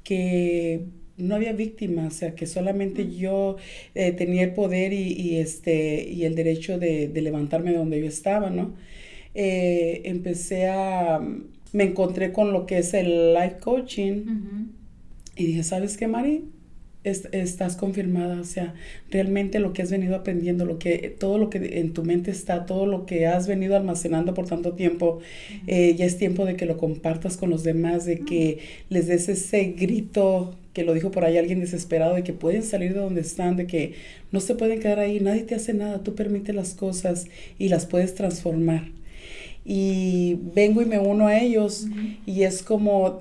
que 0.04 0.86
no 1.18 1.36
había 1.36 1.54
víctimas, 1.54 2.16
o 2.16 2.18
sea, 2.18 2.36
que 2.36 2.46
solamente 2.48 3.16
yo 3.16 3.58
eh, 3.96 4.12
tenía 4.12 4.44
el 4.44 4.54
poder 4.54 4.94
y, 4.94 5.38
este, 5.38 6.10
y 6.10 6.26
el 6.26 6.36
derecho 6.36 6.80
de, 6.80 7.10
levantarme 7.14 7.72
de 7.72 7.78
donde 7.78 8.00
yo 8.02 8.08
estaba, 8.08 8.50
¿no? 8.50 8.76
Eh, 9.36 10.02
empecé 10.06 10.68
a, 10.68 11.20
me 11.72 11.84
encontré 11.84 12.32
con 12.32 12.52
lo 12.54 12.66
que 12.66 12.80
es 12.80 12.94
el 12.94 13.34
life 13.34 13.58
coaching 13.60 14.26
y 15.36 15.46
dije, 15.46 15.64
¿sabes 15.64 15.98
qué, 15.98 16.08
Mari? 16.08 16.46
Estás 17.04 17.76
confirmada, 17.76 18.40
o 18.40 18.46
sea, 18.46 18.74
realmente 19.12 19.60
lo 19.60 19.74
que 19.74 19.82
has 19.82 19.92
venido 19.92 20.16
aprendiendo, 20.16 20.66
lo 20.66 20.80
que, 20.80 21.14
todo 21.20 21.38
lo 21.38 21.50
que 21.50 21.80
en 21.80 21.94
tu 21.94 22.04
mente 22.04 22.32
está, 22.32 22.66
todo 22.66 22.86
lo 22.86 23.06
que 23.06 23.28
has 23.28 23.48
venido 23.48 23.76
almacenando 23.76 24.34
por 24.34 24.48
tanto 24.48 24.74
tiempo, 24.74 25.20
eh, 25.68 25.96
ya 25.96 26.06
es 26.06 26.18
tiempo 26.18 26.46
de 26.46 26.56
que 26.56 26.66
lo 26.66 26.78
compartas 26.78 27.36
con 27.36 27.50
los 27.50 27.64
demás, 27.64 28.06
de 28.06 28.20
que 28.20 28.60
les 28.90 29.08
des 29.08 29.28
ese 29.28 29.74
grito 29.78 30.56
que 30.74 30.84
lo 30.84 30.94
dijo 30.94 31.12
por 31.12 31.24
ahí 31.26 31.38
alguien 31.38 31.60
desesperado, 31.60 32.16
de 32.16 32.24
que 32.24 32.34
pueden 32.34 32.64
salir 32.64 32.94
de 32.94 33.00
donde 33.00 33.22
están, 33.22 33.58
de 33.58 33.68
que 33.68 33.94
no 34.32 34.40
se 34.40 34.56
pueden 34.56 34.80
quedar 34.80 35.00
ahí, 35.00 35.20
nadie 35.20 35.44
te 35.44 35.56
hace 35.56 35.74
nada, 35.74 36.04
tú 36.04 36.16
permite 36.16 36.52
las 36.54 36.74
cosas 36.74 37.28
y 37.60 37.70
las 37.70 37.86
puedes 37.86 38.16
transformar. 38.16 38.90
Y 39.66 40.40
vengo 40.56 40.82
y 40.82 40.86
me 40.86 41.00
uno 41.00 41.28
a 41.28 41.40
ellos 41.40 41.88
y 42.26 42.44
es 42.44 42.64
como 42.64 43.20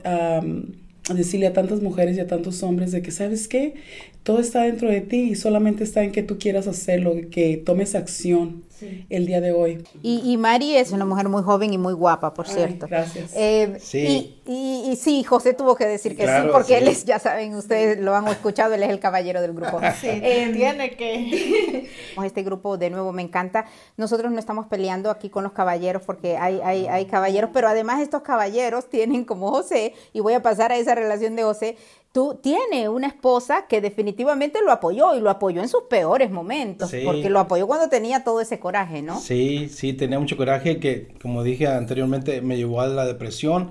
decirle 1.14 1.46
a 1.46 1.52
tantas 1.52 1.82
mujeres 1.82 2.16
y 2.16 2.20
a 2.20 2.26
tantos 2.26 2.62
hombres 2.62 2.92
de 2.92 3.02
que, 3.02 3.10
¿sabes 3.10 3.48
qué? 3.48 3.74
Todo 4.22 4.38
está 4.38 4.62
dentro 4.62 4.88
de 4.88 5.00
ti 5.00 5.30
y 5.30 5.34
solamente 5.34 5.84
está 5.84 6.04
en 6.04 6.12
que 6.12 6.22
tú 6.22 6.38
quieras 6.38 6.68
hacerlo, 6.68 7.14
que 7.30 7.56
tomes 7.56 7.94
acción 7.94 8.62
el 9.08 9.26
día 9.26 9.40
de 9.40 9.52
hoy. 9.52 9.84
Y, 10.02 10.20
y, 10.24 10.36
Mari 10.36 10.76
es 10.76 10.92
una 10.92 11.04
mujer 11.04 11.28
muy 11.28 11.42
joven 11.42 11.72
y 11.72 11.78
muy 11.78 11.92
guapa, 11.92 12.34
por 12.34 12.48
cierto. 12.48 12.86
Gracias. 12.88 13.32
Eh, 13.34 13.76
sí. 13.80 14.40
Y, 14.46 14.90
y, 14.90 14.96
sí, 14.96 15.22
José 15.22 15.54
tuvo 15.54 15.76
que 15.76 15.86
decir 15.86 16.16
que 16.16 16.26
sí, 16.26 16.48
porque 16.50 16.78
él 16.78 16.88
es, 16.88 17.04
ya 17.04 17.18
saben, 17.18 17.54
ustedes 17.54 17.98
lo 17.98 18.14
han 18.14 18.26
escuchado, 18.28 18.74
él 18.74 18.82
es 18.82 18.90
el 18.90 18.98
caballero 18.98 19.40
del 19.40 19.52
grupo. 19.52 19.80
sí, 20.00 20.08
eh, 20.08 20.50
tiene 20.52 20.96
que. 20.96 21.88
este 22.24 22.42
grupo, 22.42 22.76
de 22.76 22.90
nuevo, 22.90 23.12
me 23.12 23.22
encanta. 23.22 23.66
Nosotros 23.96 24.32
no 24.32 24.38
estamos 24.38 24.66
peleando 24.66 25.10
aquí 25.10 25.30
con 25.30 25.44
los 25.44 25.52
caballeros 25.52 26.02
porque 26.02 26.36
hay, 26.36 26.60
hay, 26.62 26.86
hay 26.86 27.06
caballeros, 27.06 27.50
pero 27.52 27.68
además 27.68 28.00
estos 28.00 28.22
caballeros 28.22 28.88
tienen 28.88 29.24
como 29.24 29.50
José, 29.50 29.94
y 30.12 30.20
voy 30.20 30.34
a 30.34 30.42
pasar 30.42 30.72
a 30.72 30.76
esa 30.76 30.94
relación 30.94 31.36
de 31.36 31.42
José, 31.42 31.76
tú 32.12 32.38
tienes 32.42 32.88
una 32.88 33.06
esposa 33.06 33.66
que 33.66 33.80
definitivamente 33.80 34.60
lo 34.64 34.70
apoyó 34.70 35.16
y 35.16 35.20
lo 35.20 35.30
apoyó 35.30 35.62
en 35.62 35.68
sus 35.68 35.84
peores 35.88 36.30
momentos, 36.30 36.92
porque 37.04 37.30
lo 37.30 37.40
apoyó 37.40 37.66
cuando 37.66 37.88
tenía 37.88 38.22
todo 38.22 38.40
ese 38.40 38.60
coraje, 38.60 39.02
¿no? 39.02 39.18
Sí, 39.18 39.68
sí, 39.70 39.94
tenía 39.94 40.18
mucho 40.18 40.36
coraje 40.36 40.78
que, 40.78 41.14
como 41.20 41.42
dije 41.42 41.66
anteriormente, 41.66 42.42
me 42.42 42.56
llevó 42.56 42.82
a 42.82 42.86
la 42.86 43.06
depresión. 43.06 43.70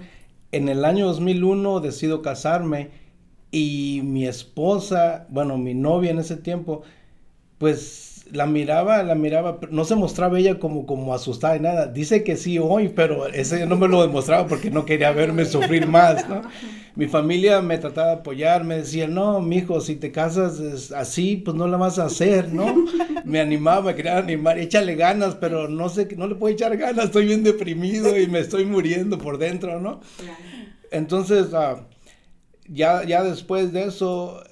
En 0.51 0.67
el 0.69 0.83
año 0.83 1.05
2001 1.05 1.79
decido 1.79 2.21
casarme 2.21 2.89
y 3.51 4.01
mi 4.03 4.27
esposa, 4.27 5.27
bueno, 5.29 5.57
mi 5.57 5.75
novia 5.75 6.12
en 6.12 6.19
ese 6.19 6.36
tiempo, 6.36 6.81
pues 7.60 8.11
la 8.31 8.45
miraba, 8.45 9.03
la 9.03 9.15
miraba, 9.15 9.59
no 9.69 9.83
se 9.85 9.95
mostraba 9.95 10.39
ella 10.39 10.59
como, 10.59 10.85
como 10.85 11.13
asustada 11.13 11.57
y 11.57 11.59
nada. 11.59 11.88
Dice 11.88 12.23
que 12.23 12.38
sí 12.38 12.57
hoy, 12.59 12.89
pero 12.89 13.27
ese 13.27 13.65
no 13.65 13.75
me 13.77 13.88
lo 13.88 14.01
demostraba 14.01 14.47
porque 14.47 14.71
no 14.71 14.85
quería 14.85 15.11
verme 15.11 15.45
sufrir 15.45 15.88
más, 15.88 16.27
¿no? 16.27 16.41
Mi 16.95 17.07
familia 17.07 17.61
me 17.61 17.77
trataba 17.77 18.07
de 18.07 18.13
apoyar, 18.15 18.63
me 18.63 18.77
decía, 18.77 19.07
no, 19.07 19.39
mijo, 19.41 19.79
si 19.81 19.95
te 19.95 20.11
casas 20.11 20.91
así, 20.91 21.38
pues 21.38 21.55
no 21.55 21.67
la 21.67 21.77
vas 21.77 22.00
a 22.00 22.05
hacer, 22.05 22.53
¿no? 22.53 22.85
Me 23.23 23.39
animaba, 23.39 23.81
me 23.81 23.95
quería 23.95 24.17
animar, 24.17 24.59
échale 24.59 24.95
ganas, 24.95 25.35
pero 25.35 25.67
no 25.67 25.89
sé, 25.89 26.07
no 26.17 26.27
le 26.27 26.35
puedo 26.35 26.53
echar 26.53 26.75
ganas, 26.77 27.05
estoy 27.05 27.25
bien 27.25 27.43
deprimido 27.43 28.19
y 28.19 28.27
me 28.27 28.39
estoy 28.39 28.65
muriendo 28.65 29.17
por 29.17 29.38
dentro, 29.38 29.79
¿no? 29.79 30.01
Entonces, 30.91 31.53
ah, 31.53 31.88
ya, 32.67 33.03
ya 33.05 33.23
después 33.23 33.71
de 33.71 33.83
eso, 33.83 34.43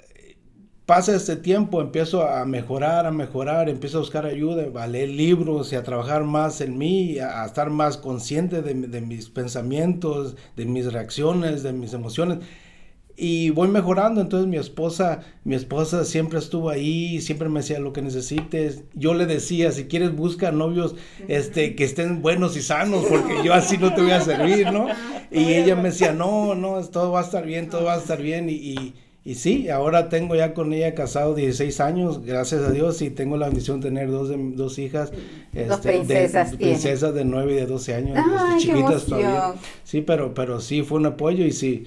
pasa 0.89 1.15
este 1.15 1.35
tiempo, 1.35 1.81
empiezo 1.81 2.27
a 2.27 2.43
mejorar, 2.45 3.05
a 3.05 3.11
mejorar, 3.11 3.69
empiezo 3.69 3.97
a 3.97 3.99
buscar 3.99 4.25
ayuda, 4.25 4.65
a 4.81 4.87
leer 4.87 5.09
libros 5.09 5.71
y 5.71 5.75
a 5.75 5.83
trabajar 5.83 6.23
más 6.23 6.61
en 6.61 6.79
mí, 6.79 7.19
a, 7.19 7.45
estar 7.45 7.69
más 7.69 7.95
consciente 7.95 8.63
de, 8.63 9.01
mis 9.01 9.29
pensamientos, 9.29 10.35
de 10.55 10.65
mis 10.65 10.91
reacciones, 10.91 11.61
de 11.61 11.73
mis 11.73 11.93
emociones. 11.93 12.39
Y 13.15 13.51
voy 13.51 13.67
mejorando, 13.67 14.19
entonces 14.19 14.49
mi 14.49 14.57
esposa, 14.57 15.19
mi 15.43 15.53
esposa 15.53 16.05
siempre 16.05 16.39
estuvo 16.39 16.71
ahí, 16.71 17.21
siempre 17.21 17.49
me 17.49 17.59
decía 17.59 17.77
lo 17.79 17.93
que 17.93 18.01
necesites. 18.01 18.81
Yo 18.95 19.13
le 19.13 19.27
decía, 19.27 19.71
si 19.71 19.83
quieres 19.83 20.15
busca 20.15 20.51
novios 20.51 20.95
este, 21.27 21.75
que 21.75 21.83
estén 21.83 22.23
buenos 22.23 22.57
y 22.57 22.63
sanos, 22.63 23.05
porque 23.07 23.43
yo 23.45 23.53
así 23.53 23.77
no 23.77 23.93
te 23.93 24.01
voy 24.01 24.11
a 24.11 24.21
servir, 24.21 24.71
¿no? 24.71 24.87
Y 25.29 25.53
ella 25.53 25.75
me 25.75 25.89
decía, 25.89 26.13
no, 26.13 26.55
no, 26.55 26.81
todo 26.85 27.11
va 27.11 27.19
a 27.19 27.25
estar 27.25 27.45
bien, 27.45 27.69
todo 27.69 27.83
va 27.83 27.93
a 27.93 27.99
estar 27.99 28.19
bien. 28.19 28.49
y 28.49 28.55
y 28.55 28.93
sí, 29.35 29.69
ahora 29.69 30.09
tengo 30.09 30.35
ya 30.35 30.53
con 30.53 30.73
ella 30.73 30.93
casado 30.95 31.35
16 31.35 31.79
años, 31.79 32.25
gracias 32.25 32.61
a 32.61 32.71
Dios, 32.71 33.01
y 33.01 33.09
tengo 33.09 33.37
la 33.37 33.47
bendición 33.47 33.79
de 33.79 33.89
tener 33.89 34.09
dos, 34.09 34.31
dos 34.55 34.79
hijas. 34.79 35.11
Este, 35.53 35.91
princesas. 35.91 36.51
De, 36.51 36.57
princesas 36.57 37.13
de 37.13 37.25
9 37.25 37.51
y 37.51 37.55
de 37.55 37.65
12 37.65 37.95
años, 37.95 38.17
chiquitas 38.57 39.05
todavía. 39.05 39.53
Sí, 39.83 40.01
pero, 40.01 40.33
pero 40.33 40.59
sí, 40.59 40.83
fue 40.83 40.99
un 40.99 41.07
apoyo 41.07 41.45
y 41.45 41.51
sí. 41.51 41.85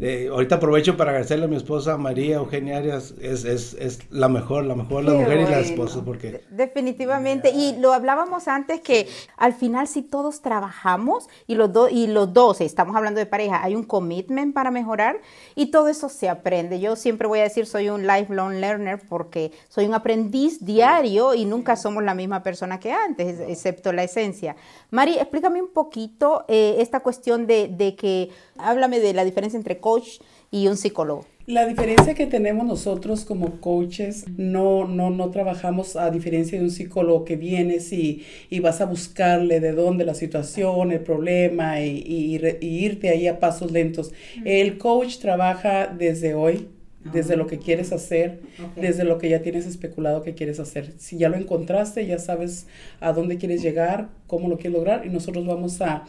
Eh, 0.00 0.28
ahorita 0.30 0.56
aprovecho 0.56 0.96
para 0.96 1.10
agradecerle 1.10 1.46
a 1.46 1.48
mi 1.48 1.56
esposa 1.56 1.96
María 1.96 2.36
Eugenia 2.36 2.76
Arias, 2.76 3.14
es, 3.20 3.44
es, 3.44 3.74
es 3.74 4.00
la 4.10 4.28
mejor, 4.28 4.64
la 4.64 4.74
mejor, 4.74 5.02
la 5.04 5.14
mujer 5.14 5.40
y 5.40 5.44
la 5.44 5.60
esposa, 5.60 6.02
porque... 6.04 6.44
Definitivamente, 6.50 7.50
y 7.50 7.76
lo 7.78 7.92
hablábamos 7.92 8.48
antes 8.48 8.80
que 8.80 9.08
al 9.36 9.54
final 9.54 9.88
si 9.88 10.02
todos 10.02 10.40
trabajamos 10.42 11.28
y 11.46 11.54
los, 11.54 11.72
dos 11.72 11.90
y 11.90 12.06
los 12.06 12.32
dos, 12.32 12.60
estamos 12.60 12.94
hablando 12.96 13.18
de 13.18 13.26
pareja, 13.26 13.62
hay 13.62 13.74
un 13.74 13.82
commitment 13.82 14.54
para 14.54 14.70
mejorar 14.70 15.20
y 15.54 15.70
todo 15.70 15.88
eso 15.88 16.08
se 16.08 16.28
aprende. 16.28 16.80
Yo 16.80 16.94
siempre 16.94 17.26
voy 17.26 17.40
a 17.40 17.44
decir 17.44 17.66
soy 17.66 17.88
un 17.88 18.06
lifelong 18.06 18.60
learner 18.60 19.00
porque 19.08 19.52
soy 19.68 19.86
un 19.86 19.94
aprendiz 19.94 20.64
diario 20.64 21.34
y 21.34 21.44
nunca 21.44 21.76
somos 21.76 22.04
la 22.04 22.14
misma 22.14 22.42
persona 22.42 22.78
que 22.78 22.92
antes, 22.92 23.40
excepto 23.40 23.92
la 23.92 24.04
esencia. 24.04 24.54
Mari, 24.90 25.14
explícame 25.14 25.60
un 25.62 25.72
poquito 25.72 26.44
eh, 26.46 26.76
esta 26.78 27.00
cuestión 27.00 27.46
de, 27.46 27.68
de 27.68 27.96
que, 27.96 28.30
háblame 28.58 29.00
de 29.00 29.14
la 29.14 29.24
diferencia 29.24 29.56
entre 29.56 29.77
coach 29.80 30.20
y 30.50 30.66
un 30.66 30.76
psicólogo? 30.76 31.26
La 31.48 31.66
diferencia 31.66 32.12
que 32.12 32.26
tenemos 32.26 32.66
nosotros 32.66 33.24
como 33.24 33.58
coaches, 33.62 34.26
no, 34.36 34.86
no, 34.86 35.08
no 35.08 35.30
trabajamos 35.30 35.96
a 35.96 36.10
diferencia 36.10 36.58
de 36.58 36.64
un 36.64 36.70
psicólogo 36.70 37.24
que 37.24 37.36
vienes 37.36 37.90
y, 37.90 38.22
y 38.50 38.60
vas 38.60 38.82
a 38.82 38.84
buscarle 38.84 39.58
de 39.58 39.72
dónde 39.72 40.04
la 40.04 40.12
situación, 40.12 40.92
el 40.92 41.00
problema 41.00 41.80
y, 41.80 42.04
y, 42.06 42.66
irte 42.66 43.08
ahí 43.08 43.26
a 43.26 43.40
pasos 43.40 43.72
lentos. 43.72 44.12
El 44.44 44.76
coach 44.76 45.20
trabaja 45.20 45.86
desde 45.86 46.34
hoy, 46.34 46.68
desde 47.04 47.36
lo 47.36 47.46
que 47.46 47.58
quieres 47.58 47.92
hacer, 47.92 48.40
desde 48.74 49.04
lo 49.04 49.18
que 49.18 49.28
ya 49.28 49.42
tienes 49.42 49.66
especulado 49.66 50.22
que 50.22 50.34
quieres 50.34 50.60
hacer. 50.60 50.94
Si 50.98 51.18
ya 51.18 51.28
lo 51.28 51.36
encontraste, 51.36 52.06
ya 52.06 52.18
sabes 52.18 52.66
a 53.00 53.12
dónde 53.12 53.38
quieres 53.38 53.62
llegar, 53.62 54.10
cómo 54.26 54.48
lo 54.48 54.56
quieres 54.58 54.74
lograr 54.74 55.06
y 55.06 55.10
nosotros 55.10 55.46
vamos 55.46 55.80
a, 55.80 56.04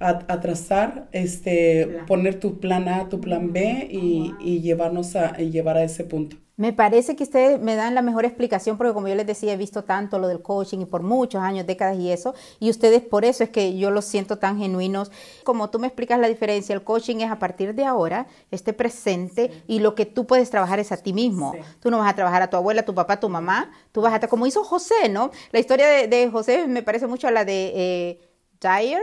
a, 0.00 0.08
a 0.28 0.40
trazar, 0.40 1.08
este, 1.12 1.86
Plan. 1.86 2.06
poner 2.06 2.40
tu 2.40 2.60
plan 2.60 2.88
A, 2.88 3.08
tu 3.08 3.20
plan 3.20 3.52
B 3.52 3.88
y, 3.90 4.36
y 4.40 4.60
llevarnos 4.60 5.16
a, 5.16 5.40
y 5.40 5.50
llevar 5.50 5.76
a 5.78 5.84
ese 5.84 6.04
punto. 6.04 6.36
Me 6.56 6.72
parece 6.72 7.16
que 7.16 7.24
ustedes 7.24 7.60
me 7.60 7.76
dan 7.76 7.94
la 7.94 8.02
mejor 8.02 8.24
explicación 8.24 8.76
porque 8.76 8.92
como 8.92 9.08
yo 9.08 9.14
les 9.14 9.26
decía, 9.26 9.54
he 9.54 9.56
visto 9.56 9.84
tanto 9.84 10.18
lo 10.18 10.28
del 10.28 10.42
coaching 10.42 10.80
y 10.80 10.84
por 10.84 11.02
muchos 11.02 11.42
años, 11.42 11.66
décadas 11.66 11.98
y 11.98 12.12
eso, 12.12 12.34
y 12.60 12.68
ustedes 12.68 13.00
por 13.02 13.24
eso 13.24 13.42
es 13.42 13.50
que 13.50 13.76
yo 13.76 13.90
los 13.90 14.04
siento 14.04 14.38
tan 14.38 14.58
genuinos. 14.58 15.10
Como 15.44 15.70
tú 15.70 15.78
me 15.78 15.86
explicas 15.86 16.20
la 16.20 16.28
diferencia, 16.28 16.74
el 16.74 16.84
coaching 16.84 17.16
es 17.16 17.30
a 17.30 17.38
partir 17.38 17.74
de 17.74 17.84
ahora, 17.84 18.26
este 18.50 18.72
presente, 18.74 19.62
y 19.66 19.80
lo 19.80 19.94
que 19.94 20.04
tú 20.04 20.26
puedes 20.26 20.50
trabajar 20.50 20.78
es 20.78 20.92
a 20.92 20.98
ti 20.98 21.12
mismo. 21.12 21.52
Sí. 21.54 21.60
Tú 21.80 21.90
no 21.90 21.98
vas 21.98 22.10
a 22.10 22.14
trabajar 22.14 22.42
a 22.42 22.50
tu 22.50 22.56
abuela, 22.56 22.82
a 22.82 22.84
tu 22.84 22.94
papá, 22.94 23.14
a 23.14 23.20
tu 23.20 23.28
mamá, 23.30 23.70
tú 23.90 24.02
vas 24.02 24.12
a, 24.12 24.28
como 24.28 24.46
hizo 24.46 24.62
José, 24.62 25.08
¿no? 25.08 25.30
La 25.52 25.58
historia 25.58 25.88
de, 25.88 26.06
de 26.06 26.30
José 26.30 26.66
me 26.66 26.82
parece 26.82 27.06
mucho 27.06 27.28
a 27.28 27.30
la 27.30 27.44
de 27.44 27.72
eh, 27.74 28.20
Dyer. 28.60 29.00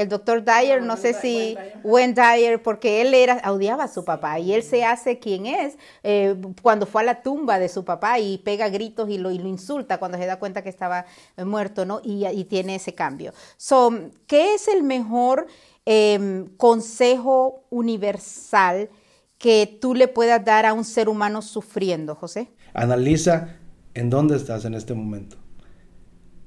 El 0.00 0.08
doctor 0.08 0.42
Dyer, 0.42 0.82
no 0.82 0.96
sé 0.96 1.12
si 1.12 1.58
Wen 1.84 2.14
Dyer. 2.14 2.62
Porque 2.62 3.02
él 3.02 3.12
era, 3.12 3.42
odiaba 3.50 3.84
a 3.84 3.88
su 3.88 4.02
papá 4.02 4.40
y 4.40 4.54
él 4.54 4.62
se 4.62 4.82
hace 4.82 5.18
quien 5.18 5.44
es 5.44 5.76
eh, 6.02 6.34
cuando 6.62 6.86
fue 6.86 7.02
a 7.02 7.04
la 7.04 7.20
tumba 7.20 7.58
de 7.58 7.68
su 7.68 7.84
papá 7.84 8.18
y 8.18 8.38
pega 8.38 8.70
gritos 8.70 9.10
y 9.10 9.18
lo, 9.18 9.30
y 9.30 9.38
lo 9.38 9.46
insulta 9.46 9.98
cuando 9.98 10.16
se 10.16 10.24
da 10.24 10.38
cuenta 10.38 10.62
que 10.62 10.70
estaba 10.70 11.04
eh, 11.36 11.44
muerto, 11.44 11.84
¿no? 11.84 12.00
Y, 12.02 12.26
y 12.26 12.44
tiene 12.44 12.76
ese 12.76 12.94
cambio. 12.94 13.34
So, 13.58 13.92
¿qué 14.26 14.54
es 14.54 14.68
el 14.68 14.84
mejor 14.84 15.46
em, 15.84 16.46
consejo 16.56 17.64
universal 17.68 18.88
que 19.36 19.78
tú 19.82 19.94
le 19.94 20.08
puedas 20.08 20.42
dar 20.42 20.64
a 20.64 20.72
un 20.72 20.84
ser 20.84 21.10
humano 21.10 21.42
sufriendo, 21.42 22.14
José? 22.14 22.48
Analiza 22.72 23.56
en 23.92 24.08
dónde 24.08 24.36
estás 24.36 24.64
en 24.64 24.72
este 24.72 24.94
momento. 24.94 25.36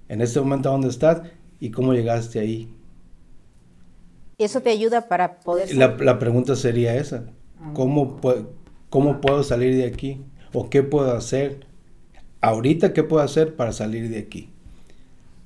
En 0.09 0.21
este 0.21 0.39
momento, 0.39 0.71
¿dónde 0.71 0.87
estás? 0.87 1.21
Y 1.59 1.69
cómo 1.69 1.93
llegaste 1.93 2.39
ahí. 2.39 2.75
Eso 4.37 4.61
te 4.61 4.69
ayuda 4.69 5.07
para 5.07 5.39
poder... 5.39 5.69
La, 5.75 5.95
la 5.99 6.19
pregunta 6.19 6.55
sería 6.55 6.95
esa. 6.95 7.25
¿Cómo, 7.73 8.19
pue- 8.21 8.47
¿Cómo 8.89 9.21
puedo 9.21 9.43
salir 9.43 9.75
de 9.75 9.85
aquí? 9.85 10.21
¿O 10.53 10.69
qué 10.69 10.83
puedo 10.83 11.11
hacer? 11.15 11.65
Ahorita, 12.41 12.93
¿qué 12.93 13.03
puedo 13.03 13.23
hacer 13.23 13.55
para 13.55 13.73
salir 13.73 14.09
de 14.09 14.19
aquí? 14.19 14.49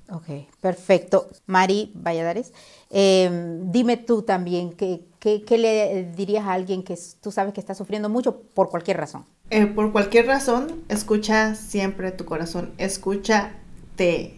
Ok, 0.09 0.25
perfecto. 0.61 1.27
Mari 1.47 1.91
Valladares, 1.93 2.53
eh, 2.89 3.29
dime 3.65 3.97
tú 3.97 4.21
también, 4.21 4.71
¿qué, 4.71 5.01
qué, 5.19 5.43
qué 5.43 5.57
le 5.57 6.05
dirías 6.15 6.45
a 6.45 6.53
alguien 6.53 6.83
que 6.83 6.97
tú 7.21 7.29
sabes 7.31 7.53
que 7.53 7.59
está 7.59 7.75
sufriendo 7.75 8.07
mucho 8.07 8.39
por 8.53 8.69
cualquier 8.69 8.97
razón? 8.97 9.25
Eh, 9.49 9.65
por 9.65 9.91
cualquier 9.91 10.27
razón, 10.27 10.83
escucha 10.89 11.55
siempre 11.55 12.11
tu 12.11 12.25
corazón, 12.25 12.73
escúchate. 12.77 14.36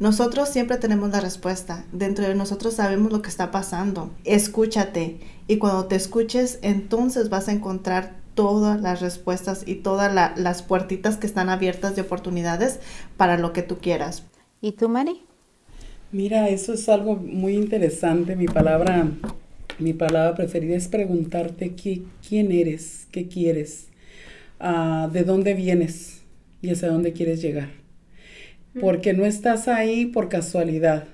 Nosotros 0.00 0.48
siempre 0.48 0.76
tenemos 0.76 1.10
la 1.10 1.20
respuesta. 1.20 1.84
Dentro 1.92 2.26
de 2.26 2.34
nosotros 2.34 2.74
sabemos 2.74 3.12
lo 3.12 3.22
que 3.22 3.28
está 3.28 3.50
pasando. 3.50 4.10
Escúchate. 4.24 5.18
Y 5.46 5.58
cuando 5.58 5.84
te 5.86 5.94
escuches, 5.96 6.58
entonces 6.62 7.28
vas 7.28 7.48
a 7.48 7.52
encontrar 7.52 8.16
todas 8.34 8.80
las 8.80 9.00
respuestas 9.00 9.62
y 9.66 9.76
todas 9.76 10.12
la- 10.12 10.34
las 10.36 10.62
puertitas 10.62 11.16
que 11.16 11.26
están 11.26 11.48
abiertas 11.48 11.94
de 11.94 12.02
oportunidades 12.02 12.80
para 13.16 13.38
lo 13.38 13.52
que 13.52 13.62
tú 13.62 13.78
quieras. 13.78 14.24
¿Y 14.60 14.72
tú, 14.72 14.88
Mari? 14.88 15.22
Mira, 16.10 16.48
eso 16.48 16.72
es 16.72 16.88
algo 16.88 17.14
muy 17.16 17.54
interesante. 17.54 18.34
Mi 18.34 18.46
palabra, 18.46 19.08
mi 19.78 19.92
palabra 19.92 20.34
preferida 20.34 20.74
es 20.76 20.88
preguntarte 20.88 21.74
qué, 21.76 22.02
quién 22.28 22.50
eres, 22.50 23.06
qué 23.12 23.28
quieres, 23.28 23.86
ah, 24.58 25.08
de 25.12 25.22
dónde 25.22 25.54
vienes 25.54 26.22
y 26.62 26.70
hacia 26.70 26.88
dónde 26.90 27.12
quieres 27.12 27.40
llegar. 27.40 27.83
Porque 28.80 29.12
no 29.12 29.24
estás 29.24 29.68
ahí 29.68 30.06
por 30.06 30.28
casualidad. 30.28 31.04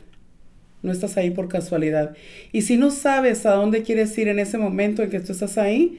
No 0.82 0.92
estás 0.92 1.16
ahí 1.16 1.30
por 1.30 1.48
casualidad. 1.48 2.16
Y 2.52 2.62
si 2.62 2.76
no 2.76 2.90
sabes 2.90 3.44
a 3.44 3.52
dónde 3.52 3.82
quieres 3.82 4.16
ir 4.16 4.28
en 4.28 4.38
ese 4.38 4.56
momento 4.56 5.02
en 5.02 5.10
que 5.10 5.20
tú 5.20 5.32
estás 5.32 5.58
ahí, 5.58 5.98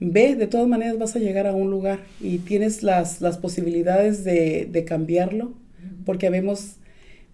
ve, 0.00 0.36
de 0.36 0.46
todas 0.46 0.68
maneras 0.68 0.98
vas 0.98 1.16
a 1.16 1.18
llegar 1.18 1.46
a 1.46 1.54
un 1.54 1.70
lugar 1.70 2.00
y 2.20 2.38
tienes 2.38 2.82
las, 2.82 3.20
las 3.20 3.38
posibilidades 3.38 4.24
de, 4.24 4.68
de 4.70 4.84
cambiarlo, 4.84 5.54
porque 6.04 6.30
vemos 6.30 6.76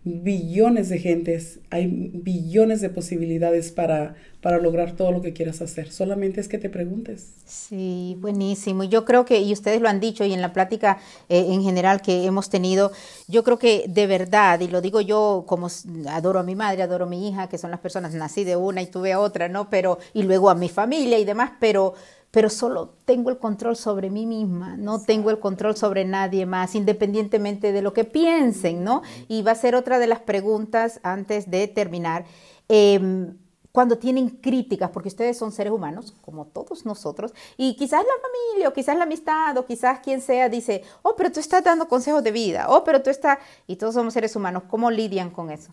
billones 0.05 0.91
de 0.91 0.99
gentes, 0.99 1.61
hay 1.71 1.87
billones 1.87 2.83
de 2.83 2.91
posibilidades 2.91 3.73
para, 3.73 4.17
para 4.43 4.59
lograr 4.59 4.93
todo 4.93 5.11
lo 5.13 5.23
que 5.23 5.33
quieras 5.33 5.63
hacer. 5.63 5.91
Solamente 5.91 6.43
es 6.43 6.49
que 6.49 6.59
te 6.59 6.69
preguntes. 6.69 7.33
Sí, 7.47 8.15
buenísimo. 8.21 8.85
Yo 8.85 9.07
creo 9.07 9.25
que, 9.25 9.41
y 9.41 9.53
ustedes 9.53 9.81
lo 9.81 9.89
han 9.89 10.01
dicho, 10.01 10.23
y 10.25 10.35
en 10.35 10.43
la 10.43 10.53
plática 10.53 10.99
eh, 11.31 11.47
en 11.49 11.63
general 11.63 12.03
que 12.03 12.27
hemos 12.27 12.51
tenido, 12.51 12.93
yo 13.29 13.45
creo 13.45 13.59
que 13.59 13.87
de 13.89 14.07
verdad, 14.07 14.61
y 14.61 14.69
lo 14.69 14.83
digo 14.83 15.01
yo 15.01 15.45
como 15.47 15.69
adoro 16.11 16.39
a 16.39 16.43
mi 16.43 16.55
madre, 16.55 16.83
adoro 16.83 17.07
a 17.07 17.09
mi 17.09 17.27
hija, 17.27 17.49
que 17.49 17.57
son 17.57 17.71
las 17.71 17.81
personas, 17.81 18.13
nací 18.13 18.45
de 18.45 18.57
una 18.57 18.83
y 18.83 18.87
tuve 18.87 19.13
a 19.13 19.21
otra, 19.21 19.49
¿no? 19.49 19.71
Pero, 19.71 19.99
y 20.13 20.23
luego 20.25 20.51
a 20.51 20.55
mi 20.55 20.69
familia 20.69 21.19
y 21.19 21.25
demás, 21.25 21.53
pero 21.59 21.95
pero 22.35 22.51
solo 22.51 22.97
tengo 23.05 23.31
el 23.31 23.39
control 23.39 23.77
sobre 23.77 24.11
mí 24.11 24.27
misma, 24.27 24.77
no 24.77 25.01
tengo 25.01 25.31
el 25.31 25.39
control 25.39 25.77
sobre 25.77 26.05
nadie 26.05 26.47
más, 26.47 26.75
independientemente 26.75 27.71
de 27.71 27.81
lo 27.81 27.93
que 27.93 28.03
piensen, 28.03 28.83
¿no? 28.83 29.03
Y 29.29 29.43
va 29.43 29.53
a 29.53 29.55
ser 29.55 29.77
otra 29.77 30.01
de 30.01 30.09
las 30.09 30.19
preguntas 30.19 30.99
antes 31.05 31.49
de 31.49 31.69
terminar. 31.69 32.25
Em, 32.69 33.37
cuando 33.71 33.99
tienen 33.99 34.31
críticas, 34.31 34.91
porque 34.91 35.11
ustedes 35.11 35.39
son 35.39 35.53
seres 35.53 35.73
humanos, 35.73 36.13
como 36.23 36.47
todos 36.47 36.85
nosotros, 36.85 37.33
y 37.57 37.77
quizás 37.77 38.03
la 38.03 38.21
familia, 38.21 38.69
o 38.69 38.73
quizás 38.73 38.97
la 38.97 39.05
amistad, 39.05 39.57
o 39.57 39.65
quizás 39.65 40.01
quien 40.01 40.21
sea, 40.21 40.49
dice, 40.49 40.83
oh, 41.03 41.15
pero 41.17 41.31
tú 41.31 41.39
estás 41.39 41.63
dando 41.63 41.87
consejos 41.87 42.25
de 42.25 42.33
vida, 42.33 42.67
oh, 42.69 42.83
pero 42.83 43.01
tú 43.01 43.11
estás, 43.11 43.39
y 43.69 43.77
todos 43.77 43.95
somos 43.95 44.13
seres 44.13 44.35
humanos, 44.35 44.65
¿cómo 44.69 44.91
lidian 44.91 45.31
con 45.31 45.53
eso? 45.53 45.71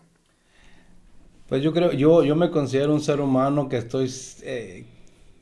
Pues 1.48 1.60
yo 1.60 1.72
creo, 1.72 1.90
yo, 1.90 2.22
yo 2.22 2.36
me 2.36 2.52
considero 2.52 2.94
un 2.94 3.00
ser 3.00 3.20
humano 3.20 3.68
que 3.68 3.78
estoy 3.78 4.08
eh, 4.42 4.86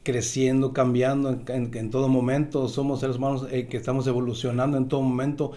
creciendo, 0.03 0.73
cambiando 0.73 1.31
en, 1.49 1.71
en- 1.77 1.91
todo 1.91 2.09
momento. 2.09 2.69
Somos 2.69 3.01
seres 3.01 3.17
humanos 3.17 3.47
eh, 3.51 3.67
que 3.69 3.77
estamos 3.77 4.07
evolucionando 4.07 4.77
en 4.79 4.89
todo 4.89 5.03
momento. 5.03 5.53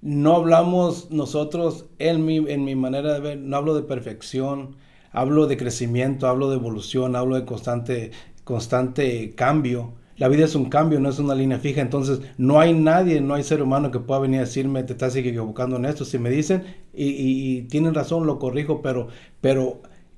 No 0.00 0.36
hablamos 0.36 1.10
nosotros, 1.10 1.86
en 1.98 2.24
mi, 2.26 2.36
en 2.36 2.64
mi 2.64 2.74
manera 2.74 3.14
de 3.14 3.20
ver, 3.20 3.38
no 3.38 3.56
hablo 3.56 3.74
de 3.74 3.82
perfección, 3.82 4.76
hablo 5.12 5.46
de 5.46 5.56
crecimiento, 5.56 6.26
hablo 6.28 6.50
de 6.50 6.56
evolución, 6.56 7.16
hablo 7.16 7.36
de 7.36 7.44
constante, 7.46 8.10
constante 8.44 9.34
cambio. 9.34 9.94
La 10.16 10.28
vida 10.28 10.44
es 10.44 10.54
un 10.54 10.66
cambio, 10.68 11.00
no 11.00 11.08
es 11.08 11.18
una 11.18 11.34
línea 11.34 11.58
fija, 11.58 11.80
entonces 11.80 12.20
no 12.38 12.60
hay 12.60 12.72
nadie, 12.72 13.20
no 13.20 13.34
hay 13.34 13.42
ser 13.42 13.62
humano 13.62 13.90
que 13.90 13.98
pueda 13.98 14.20
venir 14.20 14.38
a 14.40 14.42
decirme, 14.44 14.84
te 14.84 14.92
estás 14.92 15.16
equivocando 15.16 15.76
en 15.76 15.86
esto. 15.86 16.04
Si 16.04 16.18
me 16.18 16.30
dicen 16.30 16.62
y, 16.92 17.62
tienen 17.62 17.94
razón, 17.94 18.26
lo 18.26 18.38
corrijo, 18.38 18.80
pero 18.82 19.08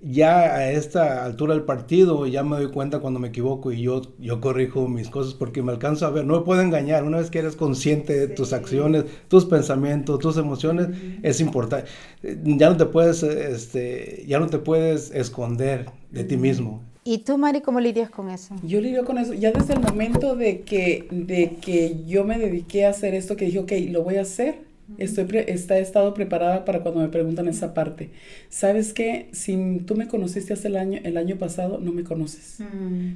ya 0.01 0.55
a 0.55 0.71
esta 0.71 1.25
altura 1.25 1.55
del 1.55 1.65
partido 1.65 2.27
ya 2.27 2.43
me 2.45 2.57
doy 2.57 2.71
cuenta 2.71 2.99
cuando 2.99 3.19
me 3.19 3.29
equivoco 3.29 3.73
y 3.73 3.83
yo, 3.83 4.03
yo 4.19 4.41
corrijo 4.41 4.89
mis 4.89 5.09
cosas 5.09 5.35
porque 5.35 5.63
me 5.63 5.73
alcanzo 5.73 6.07
a 6.07 6.11
ver, 6.11 6.25
no 6.27 6.39
me 6.39 6.45
puedo 6.45 6.61
engañar, 6.61 7.05
una 7.05 7.19
vez 7.19 7.31
que 7.31 7.39
eres 7.39 7.57
consciente 7.57 8.19
de 8.19 8.29
tus 8.29 8.53
acciones, 8.53 9.05
tus 9.29 9.47
pensamientos, 9.47 10.19
tus 10.19 10.37
emociones, 10.37 10.89
es 11.23 11.41
importante. 11.41 11.89
Ya 12.23 12.71
no 12.71 12.77
te 12.77 12.87
puedes, 12.87 13.23
este, 13.23 14.25
ya 14.27 14.39
no 14.39 14.49
te 14.49 14.59
puedes 14.59 15.11
esconder 15.11 15.87
de 16.11 16.25
ti 16.25 16.37
mismo. 16.37 16.83
¿Y 17.09 17.19
tú, 17.19 17.39
Mari, 17.39 17.61
cómo 17.61 17.79
lidias 17.79 18.11
con 18.11 18.31
eso? 18.31 18.57
Yo 18.65 18.81
lidio 18.81 19.05
con 19.05 19.19
eso. 19.19 19.33
Ya 19.33 19.53
desde 19.53 19.75
el 19.75 19.81
momento 19.81 20.35
de 20.35 20.63
que, 20.63 21.07
de 21.13 21.55
que 21.61 22.03
yo 22.05 22.25
me 22.25 22.37
dediqué 22.37 22.85
a 22.85 22.91
hacer 22.91 23.15
esto, 23.15 23.37
que 23.37 23.45
dije, 23.45 23.61
ok, 23.61 23.73
lo 23.91 24.03
voy 24.03 24.17
a 24.17 24.23
hacer, 24.23 24.66
estoy 24.99 25.25
pre- 25.25 25.53
está, 25.53 25.79
he 25.79 25.81
estado 25.83 26.15
preparada 26.15 26.65
para 26.65 26.81
cuando 26.81 27.01
me 27.01 27.09
preguntan 27.09 27.49
esa 27.49 27.75
parte. 27.75 28.11
¿Sabes 28.49 28.93
qué? 28.93 29.29
Si 29.33 29.83
tú 29.87 29.95
me 29.97 30.09
conociste 30.09 30.53
hace 30.53 30.69
el 30.69 30.77
año, 30.77 31.01
el 31.05 31.17
año 31.17 31.37
pasado, 31.37 31.79
no 31.79 31.93
me 31.93 32.05
conoces. 32.05 32.59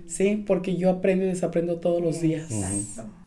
Sí, 0.06 0.42
porque 0.46 0.76
yo 0.76 0.90
aprendo 0.90 1.24
y 1.24 1.28
desaprendo 1.28 1.76
todos 1.76 2.02
los 2.02 2.20
días. 2.20 2.50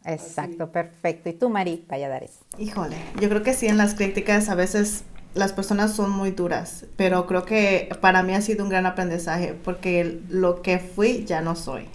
Exacto, 0.06 0.71
perfecto. 0.71 1.29
¿Y 1.29 1.34
tú, 1.34 1.49
Mari 1.49 1.86
Valladares? 1.89 2.39
Híjole, 2.58 2.95
yo 3.21 3.29
creo 3.29 3.43
que 3.43 3.53
sí 3.53 3.67
en 3.67 3.77
las 3.77 3.95
críticas 3.95 4.49
a 4.49 4.56
veces 4.56 5.03
las 5.34 5.53
personas 5.53 5.95
son 5.95 6.12
muy 6.12 6.32
duras, 6.32 6.86
pero 6.95 7.25
creo 7.25 7.43
que 7.43 7.89
para 8.01 8.21
mí 8.21 8.34
ha 8.34 8.41
sido 8.41 8.63
un 8.63 8.69
gran 8.69 8.86
aprendizaje 8.86 9.56
porque 9.63 10.19
lo 10.29 10.62
que 10.62 10.77
fui 10.77 11.23
ya 11.25 11.41
no 11.41 11.56
soy. 11.56 11.86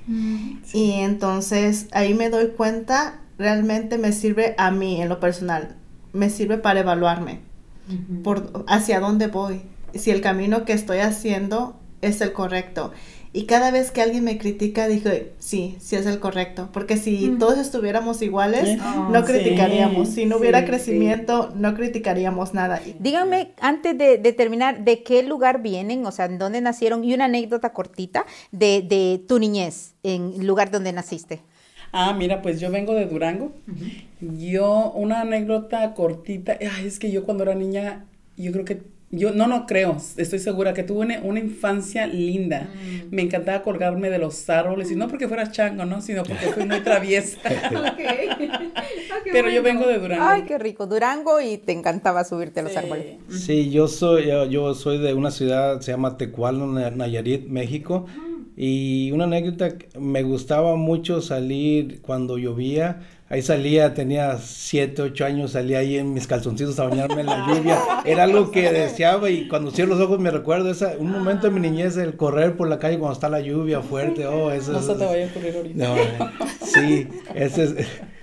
Y 0.72 0.92
entonces 0.94 1.86
ahí 1.92 2.14
me 2.14 2.30
doy 2.30 2.48
cuenta, 2.48 3.20
realmente 3.38 3.98
me 3.98 4.12
sirve 4.12 4.54
a 4.58 4.70
mí 4.72 5.00
en 5.00 5.08
lo 5.08 5.20
personal, 5.20 5.76
me 6.12 6.30
sirve 6.30 6.58
para 6.58 6.80
evaluarme 6.80 7.40
por 8.22 8.64
hacia 8.66 9.00
dónde 9.00 9.28
voy, 9.28 9.62
si 9.94 10.10
el 10.10 10.20
camino 10.20 10.64
que 10.64 10.72
estoy 10.72 10.98
haciendo 10.98 11.76
es 12.02 12.20
el 12.20 12.32
correcto. 12.32 12.92
Y 13.32 13.44
cada 13.44 13.70
vez 13.70 13.90
que 13.90 14.00
alguien 14.00 14.24
me 14.24 14.38
critica, 14.38 14.88
dije, 14.88 15.34
sí, 15.38 15.76
sí 15.80 15.96
es 15.96 16.06
el 16.06 16.18
correcto. 16.18 16.70
Porque 16.72 16.96
si 16.96 17.36
todos 17.38 17.58
estuviéramos 17.58 18.22
iguales, 18.22 18.66
¿Eh? 18.66 18.78
no 19.10 19.26
Sí, 19.26 19.32
criticaríamos. 19.32 20.08
Si 20.08 20.24
no 20.24 20.38
hubiera 20.38 20.60
sí, 20.60 20.66
crecimiento, 20.66 21.52
no 21.54 21.74
criticaríamos 21.74 22.54
nada. 22.54 22.80
Díganme, 22.98 23.52
antes 23.60 23.96
de, 23.98 24.16
de 24.16 24.32
terminar, 24.32 24.82
¿de 24.82 25.02
qué 25.02 25.22
lugar 25.22 25.60
vienen? 25.62 26.06
O 26.06 26.10
sea, 26.10 26.24
¿en 26.24 26.38
dónde 26.38 26.62
nacieron? 26.62 27.04
Y 27.04 27.12
una 27.12 27.26
anécdota 27.26 27.72
cortita 27.72 28.24
de, 28.50 28.80
de 28.82 29.22
tu 29.28 29.38
niñez, 29.38 29.94
en 30.02 30.32
el 30.40 30.46
lugar 30.46 30.70
donde 30.70 30.92
naciste. 30.92 31.42
Ah, 31.92 32.12
mira, 32.12 32.42
pues 32.42 32.60
yo 32.60 32.70
vengo 32.70 32.94
de 32.94 33.06
Durango. 33.06 33.52
Yo, 34.20 34.92
una 34.94 35.22
anécdota 35.22 35.94
cortita, 35.94 36.58
ay, 36.60 36.86
es 36.86 36.98
que 36.98 37.10
yo 37.10 37.24
cuando 37.24 37.44
era 37.44 37.54
niña, 37.54 38.04
yo 38.36 38.52
creo 38.52 38.64
que 38.64 38.82
yo 39.10 39.32
no, 39.32 39.46
no 39.46 39.64
creo, 39.66 39.96
estoy 40.18 40.38
segura 40.38 40.74
que 40.74 40.82
tuve 40.82 41.18
una, 41.22 41.40
infancia 41.40 42.06
linda. 42.06 42.68
Mm. 42.74 43.14
Me 43.14 43.22
encantaba 43.22 43.62
colgarme 43.62 44.10
de 44.10 44.18
los 44.18 44.50
árboles, 44.50 44.90
y 44.90 44.96
no 44.96 45.08
porque 45.08 45.28
fuera 45.28 45.50
chango, 45.50 45.86
¿no? 45.86 46.02
Sino 46.02 46.24
porque 46.24 46.48
fui 46.48 46.66
muy 46.66 46.80
traviesa. 46.80 47.38
Pero 49.32 49.48
yo 49.48 49.62
vengo 49.62 49.86
de 49.86 49.98
Durango. 49.98 50.24
Ay, 50.24 50.42
qué 50.42 50.58
rico. 50.58 50.86
Durango 50.86 51.40
y 51.40 51.56
te 51.56 51.72
encantaba 51.72 52.24
subirte 52.24 52.60
a 52.60 52.64
los 52.64 52.76
árboles. 52.76 53.16
Sí, 53.30 53.70
yo 53.70 53.88
soy, 53.88 54.26
yo, 54.50 54.74
soy 54.74 54.98
de 54.98 55.14
una 55.14 55.30
ciudad, 55.30 55.80
se 55.80 55.92
llama 55.92 56.18
Tecualo, 56.18 56.66
Nayarit, 56.66 57.48
México. 57.48 58.06
Y 58.60 59.12
una 59.12 59.24
anécdota, 59.24 59.76
me 59.98 60.24
gustaba 60.24 60.74
mucho 60.74 61.22
salir 61.22 62.00
cuando 62.02 62.38
llovía 62.38 63.00
Ahí 63.30 63.42
salía, 63.42 63.92
tenía 63.92 64.38
siete, 64.38 65.02
ocho 65.02 65.26
años, 65.26 65.52
salía 65.52 65.80
ahí 65.80 65.98
en 65.98 66.14
mis 66.14 66.26
calzoncitos 66.26 66.80
a 66.80 66.84
bañarme 66.84 67.20
en 67.20 67.26
la 67.26 67.46
lluvia. 67.46 67.78
Era 68.06 68.22
algo 68.22 68.50
que 68.50 68.72
deseaba 68.72 69.28
y 69.28 69.48
cuando 69.48 69.70
cierro 69.70 69.90
los 69.90 70.00
ojos 70.00 70.18
me 70.18 70.30
recuerdo 70.30 70.70
esa, 70.70 70.94
un 70.98 71.10
momento 71.10 71.46
de 71.46 71.52
mi 71.52 71.60
niñez, 71.60 71.98
el 71.98 72.16
correr 72.16 72.56
por 72.56 72.68
la 72.68 72.78
calle 72.78 72.98
cuando 72.98 73.12
está 73.12 73.28
la 73.28 73.40
lluvia 73.40 73.82
fuerte. 73.82 74.26
Oh, 74.26 74.50
eso 74.50 74.72
no 74.72 74.80
se 74.80 74.94
te 74.94 75.04
vaya 75.04 75.26
a 75.26 75.28
ocurrir 75.28 75.56
ahorita. 75.56 75.84
No, 75.84 76.30
sí, 76.64 77.06
esa 77.34 77.64
es, 77.64 77.74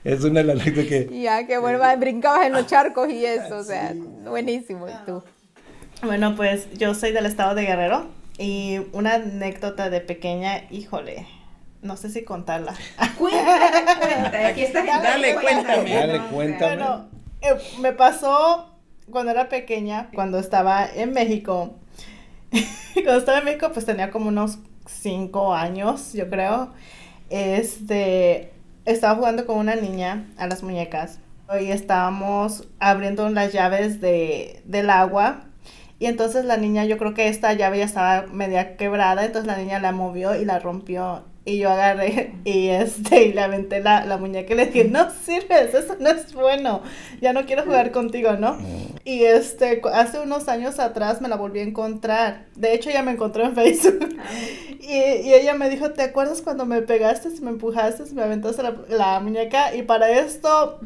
es 0.04 0.24
una 0.24 0.42
de 0.42 0.56
las 0.56 0.66
que... 0.66 1.08
Ya, 1.22 1.46
que 1.46 1.60
bueno, 1.60 1.80
brincabas 2.00 2.48
en 2.48 2.54
los 2.54 2.66
charcos 2.66 3.08
y 3.12 3.24
eso, 3.24 3.58
o 3.58 3.64
sea, 3.64 3.94
buenísimo. 4.28 4.88
¿Y 4.90 5.06
tú? 5.06 5.22
Bueno, 6.02 6.36
pues 6.36 6.68
yo 6.80 6.96
soy 6.96 7.12
del 7.12 7.28
estado 7.28 7.54
de 7.54 7.62
Guerrero 7.62 8.25
y 8.38 8.80
una 8.92 9.16
anécdota 9.16 9.90
de 9.90 10.02
pequeña, 10.02 10.64
híjole, 10.70 11.28
no 11.82 11.98
sé 11.98 12.10
si 12.10 12.24
contarla. 12.24 12.74
Cuéntame, 13.18 14.46
aquí 14.46 14.62
está. 14.64 14.84
Dale, 14.84 15.36
cuéntame. 15.36 15.96
Dale, 15.96 16.22
cuéntame. 16.32 16.76
Bueno, 16.76 17.10
eh, 17.42 17.56
me 17.80 17.94
pasó 17.94 18.76
cuando 19.10 19.32
era 19.32 19.50
pequeña, 19.50 20.10
cuando 20.14 20.40
estaba 20.40 20.86
en 20.86 21.14
México. 21.14 21.76
cuando 22.94 23.18
estaba 23.18 23.40
en 23.40 23.46
México, 23.46 23.72
pues 23.74 23.86
tenía 23.86 24.12
como 24.12 24.28
unos 24.30 24.58
cinco 24.88 25.54
años, 25.54 26.14
yo 26.14 26.30
creo. 26.30 26.74
Este, 27.30 28.52
estaba 28.86 29.16
jugando 29.16 29.46
con 29.46 29.58
una 29.58 29.76
niña 29.76 30.28
a 30.38 30.48
las 30.48 30.64
muñecas. 30.64 31.20
Y 31.60 31.70
estábamos 31.70 32.68
abriendo 32.80 33.30
las 33.30 33.54
llaves 33.54 34.02
de, 34.02 34.62
del 34.66 34.90
agua. 34.90 35.46
Y 35.98 36.08
entonces 36.08 36.46
la 36.46 36.58
niña, 36.58 36.86
yo 36.86 36.98
creo 36.98 37.14
que 37.14 37.28
esta 37.28 37.54
llave 37.54 37.78
ya 37.78 37.86
estaba 37.86 38.26
media 38.28 38.76
quebrada, 38.76 39.26
entonces 39.26 39.48
la 39.48 39.58
niña 39.58 39.80
la 39.80 39.92
movió 39.92 40.36
y 40.36 40.46
la 40.46 40.60
rompió. 40.60 41.24
Y 41.48 41.60
yo 41.60 41.70
agarré 41.70 42.34
y 42.44 42.70
este 42.70 43.26
y 43.26 43.34
le 43.34 43.42
aventé 43.42 43.80
la, 43.80 44.04
la 44.06 44.18
muñeca 44.18 44.54
y 44.54 44.58
le 44.58 44.66
dije, 44.66 44.86
no 44.86 45.12
sirves, 45.12 45.76
eso 45.76 45.96
no 46.00 46.10
es 46.10 46.34
bueno, 46.34 46.82
ya 47.22 47.34
no 47.34 47.46
quiero 47.46 47.64
jugar 47.64 47.92
contigo, 47.92 48.34
¿no? 48.34 48.58
Y 49.06 49.24
este, 49.24 49.80
hace 49.94 50.20
unos 50.20 50.48
años 50.48 50.80
atrás 50.80 51.22
me 51.22 51.30
la 51.30 51.36
volví 51.36 51.60
a 51.60 51.64
encontrar. 51.64 52.48
De 52.56 52.74
hecho, 52.74 52.90
ella 52.90 53.04
me 53.04 53.12
encontró 53.12 53.44
en 53.44 53.54
Facebook. 53.56 54.18
Ah. 54.18 54.24
Y, 54.82 55.28
y, 55.28 55.34
ella 55.36 55.54
me 55.54 55.70
dijo, 55.70 55.92
¿te 55.92 56.02
acuerdas 56.02 56.42
cuando 56.42 56.66
me 56.66 56.82
pegaste, 56.82 57.30
me 57.42 57.52
empujaste, 57.52 58.04
me 58.16 58.24
aventaste 58.24 58.64
la, 58.64 58.76
la 58.90 59.20
muñeca? 59.20 59.76
Y 59.76 59.84
para 59.84 60.10
esto 60.10 60.80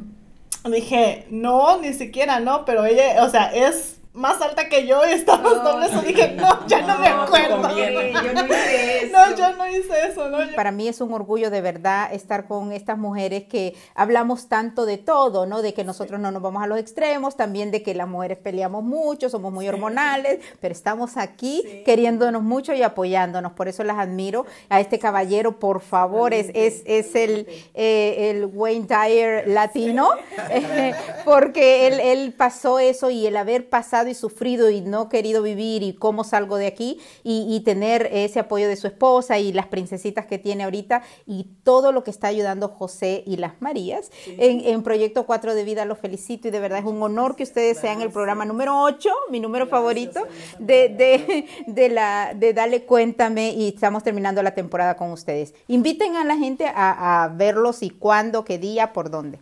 dije, 0.69 1.25
no, 1.29 1.79
ni 1.79 1.93
siquiera, 1.93 2.41
no, 2.41 2.65
pero 2.65 2.85
ella, 2.85 3.23
o 3.23 3.29
sea, 3.29 3.45
es 3.53 3.98
más 4.19 4.41
alta 4.41 4.67
que 4.67 4.85
yo 4.85 5.01
y 5.07 5.13
estábamos 5.13 5.57
no, 5.57 5.63
dobles 5.63 5.91
y 6.03 6.07
dije, 6.07 6.33
no, 6.35 6.67
ya 6.67 6.81
no, 6.81 6.99
me 6.99 7.07
acuerdo. 7.07 7.61
yo 7.61 8.33
no 8.33 8.45
hice 8.45 9.03
eso. 9.05 9.17
No, 9.17 9.35
yo 9.35 9.55
no 9.55 9.67
hice 9.67 10.07
eso, 10.07 10.29
¿no? 10.29 10.39
Para 10.55 10.71
mí 10.71 10.89
es 10.89 10.99
un 10.99 11.13
orgullo 11.13 11.49
de 11.49 11.61
verdad 11.61 12.13
estar 12.13 12.45
con 12.45 12.73
estas 12.73 12.97
mujeres 12.97 13.45
que 13.45 13.75
hablamos 13.95 14.49
tanto 14.49 14.85
de 14.85 14.97
todo, 14.97 15.45
¿no? 15.45 15.61
De 15.61 15.73
que 15.73 15.85
nosotros 15.85 16.19
no 16.19 16.31
nos 16.31 16.41
vamos 16.41 16.61
a 16.61 16.67
los 16.67 16.77
extremos, 16.77 17.37
también 17.37 17.71
de 17.71 17.81
que 17.81 17.95
las 17.95 18.09
mujeres 18.09 18.37
peleamos 18.37 18.83
mucho, 18.83 19.29
somos 19.29 19.53
muy 19.53 19.69
hormonales, 19.69 20.39
pero 20.59 20.73
estamos 20.73 21.15
aquí 21.15 21.81
queriéndonos 21.85 22.43
mucho 22.43 22.73
y 22.73 22.83
apoyándonos. 22.83 23.53
Por 23.53 23.69
eso 23.69 23.83
las 23.85 23.97
admiro. 23.97 24.45
A 24.67 24.81
este 24.81 24.99
caballero, 24.99 25.59
por 25.59 25.79
favor, 25.79 26.33
es, 26.33 26.51
es, 26.53 26.83
es 26.85 27.15
el, 27.15 27.47
eh, 27.73 28.31
el 28.31 28.45
Wayne 28.45 28.85
Dyer 28.85 29.47
latino, 29.47 30.09
porque 31.25 31.87
él, 31.87 31.99
él 32.01 32.33
pasó 32.33 32.79
eso 32.79 33.09
y 33.09 33.25
el 33.25 33.37
haber 33.37 33.69
pasado 33.69 34.08
y 34.09 34.13
sufrido 34.15 34.69
y 34.69 34.81
no 34.81 35.09
querido 35.09 35.41
vivir 35.41 35.83
y 35.83 35.93
cómo 35.93 36.23
salgo 36.23 36.57
de 36.57 36.67
aquí 36.67 36.99
y, 37.23 37.59
tener 37.59 38.09
ese 38.11 38.39
apoyo 38.39 38.67
de 38.67 38.77
su 38.77 38.87
esposa 38.87 39.37
y 39.37 39.51
las 39.51 39.67
princesitas 39.67 40.25
que 40.25 40.37
tiene 40.37 40.63
ahorita 40.63 41.03
y 41.27 41.47
todo 41.63 41.91
lo 41.91 42.03
que 42.03 42.09
está 42.09 42.27
ayudando 42.27 42.69
José 42.69 43.21
y 43.25 43.35
las 43.35 43.61
Marías 43.61 44.11
en, 44.25 44.81
Proyecto 44.81 45.25
4 45.25 45.55
de 45.55 45.63
Vida. 45.65 45.85
Los 45.85 45.99
felicito 45.99 46.47
y 46.47 46.51
de 46.51 46.59
verdad 46.59 46.79
es 46.79 46.85
un 46.85 47.01
honor 47.03 47.35
que 47.35 47.43
ustedes 47.43 47.77
sean 47.77 48.01
el 48.01 48.11
programa 48.11 48.45
número 48.45 48.81
8, 48.81 49.09
mi 49.29 49.39
número 49.39 49.67
favorito, 49.67 50.25
de, 50.57 50.89
de, 50.89 51.45
de, 51.67 51.89
la, 51.89 52.33
de 52.33 52.53
Dale 52.53 52.85
Cuéntame 52.85 53.51
y 53.51 53.67
estamos 53.69 54.03
terminando 54.03 54.41
la 54.41 54.55
temporada 54.55 54.95
con 54.95 55.11
ustedes. 55.11 55.53
Inviten 55.67 56.15
a 56.15 56.23
la 56.23 56.37
gente 56.37 56.65
a, 56.65 57.23
a 57.23 57.27
verlos 57.27 57.83
y 57.83 57.89
cuándo, 57.89 58.45
qué 58.45 58.57
día, 58.57 58.93
por 58.93 59.09
dónde. 59.09 59.39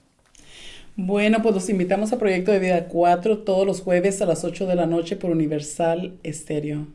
Bueno, 1.00 1.44
pues 1.44 1.54
los 1.54 1.70
invitamos 1.70 2.12
a 2.12 2.18
Proyecto 2.18 2.52
de 2.52 2.58
Vida 2.58 2.88
4 2.88 3.44
todos 3.44 3.68
los 3.68 3.82
jueves 3.82 4.20
a 4.24 4.26
las 4.26 4.44
8 4.44 4.66
de 4.66 4.74
la 4.74 4.88
noche 4.88 5.16
por 5.16 5.30
Universal 5.30 6.18
Estéreo. 6.24 6.88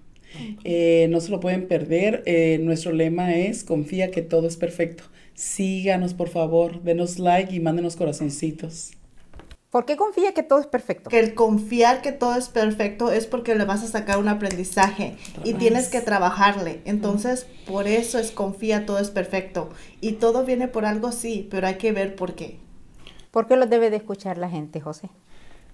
Eh, 0.65 1.07
no 1.09 1.21
se 1.21 1.31
lo 1.31 1.38
pueden 1.38 1.69
perder. 1.69 2.25
Eh, 2.27 2.59
nuestro 2.61 2.91
lema 2.91 3.37
es 3.37 3.62
confía 3.62 4.11
que 4.11 4.21
todo 4.21 4.49
es 4.49 4.57
perfecto. 4.57 5.05
Síganos, 5.35 6.15
por 6.15 6.29
favor, 6.29 6.83
denos 6.83 7.21
like 7.21 7.55
y 7.55 7.61
mándenos 7.61 7.95
corazoncitos. 7.95 8.91
¿Por 9.71 9.85
qué 9.85 9.97
confía 9.97 10.35
que 10.35 10.43
todo 10.43 10.59
es 10.59 10.67
perfecto? 10.67 11.09
Que 11.09 11.21
el 11.21 11.35
confiar 11.35 12.03
que 12.03 12.11
todo 12.11 12.35
es 12.35 12.49
perfecto 12.49 13.12
es 13.12 13.27
porque 13.27 13.55
le 13.55 13.65
vas 13.65 13.85
a 13.85 13.87
sacar 13.87 14.19
un 14.19 14.27
aprendizaje 14.27 15.15
y 15.45 15.55
tienes 15.55 15.88
que 15.88 16.01
trabajarle. 16.01 16.81
Entonces, 16.87 17.47
por 17.69 17.87
eso 17.87 18.19
es 18.19 18.33
confía, 18.33 18.85
todo 18.85 18.99
es 18.99 19.11
perfecto. 19.11 19.71
Y 20.01 20.15
todo 20.15 20.45
viene 20.45 20.67
por 20.67 20.87
algo, 20.87 21.12
sí, 21.12 21.47
pero 21.53 21.69
hay 21.69 21.77
que 21.77 21.93
ver 21.93 22.17
por 22.17 22.35
qué. 22.35 22.59
¿Por 23.33 23.47
qué 23.47 23.57
lo 23.57 23.66
debe 23.66 23.88
de 23.88 23.97
escuchar 23.97 24.37
la 24.37 24.51
gente, 24.51 24.79
José? 24.81 25.09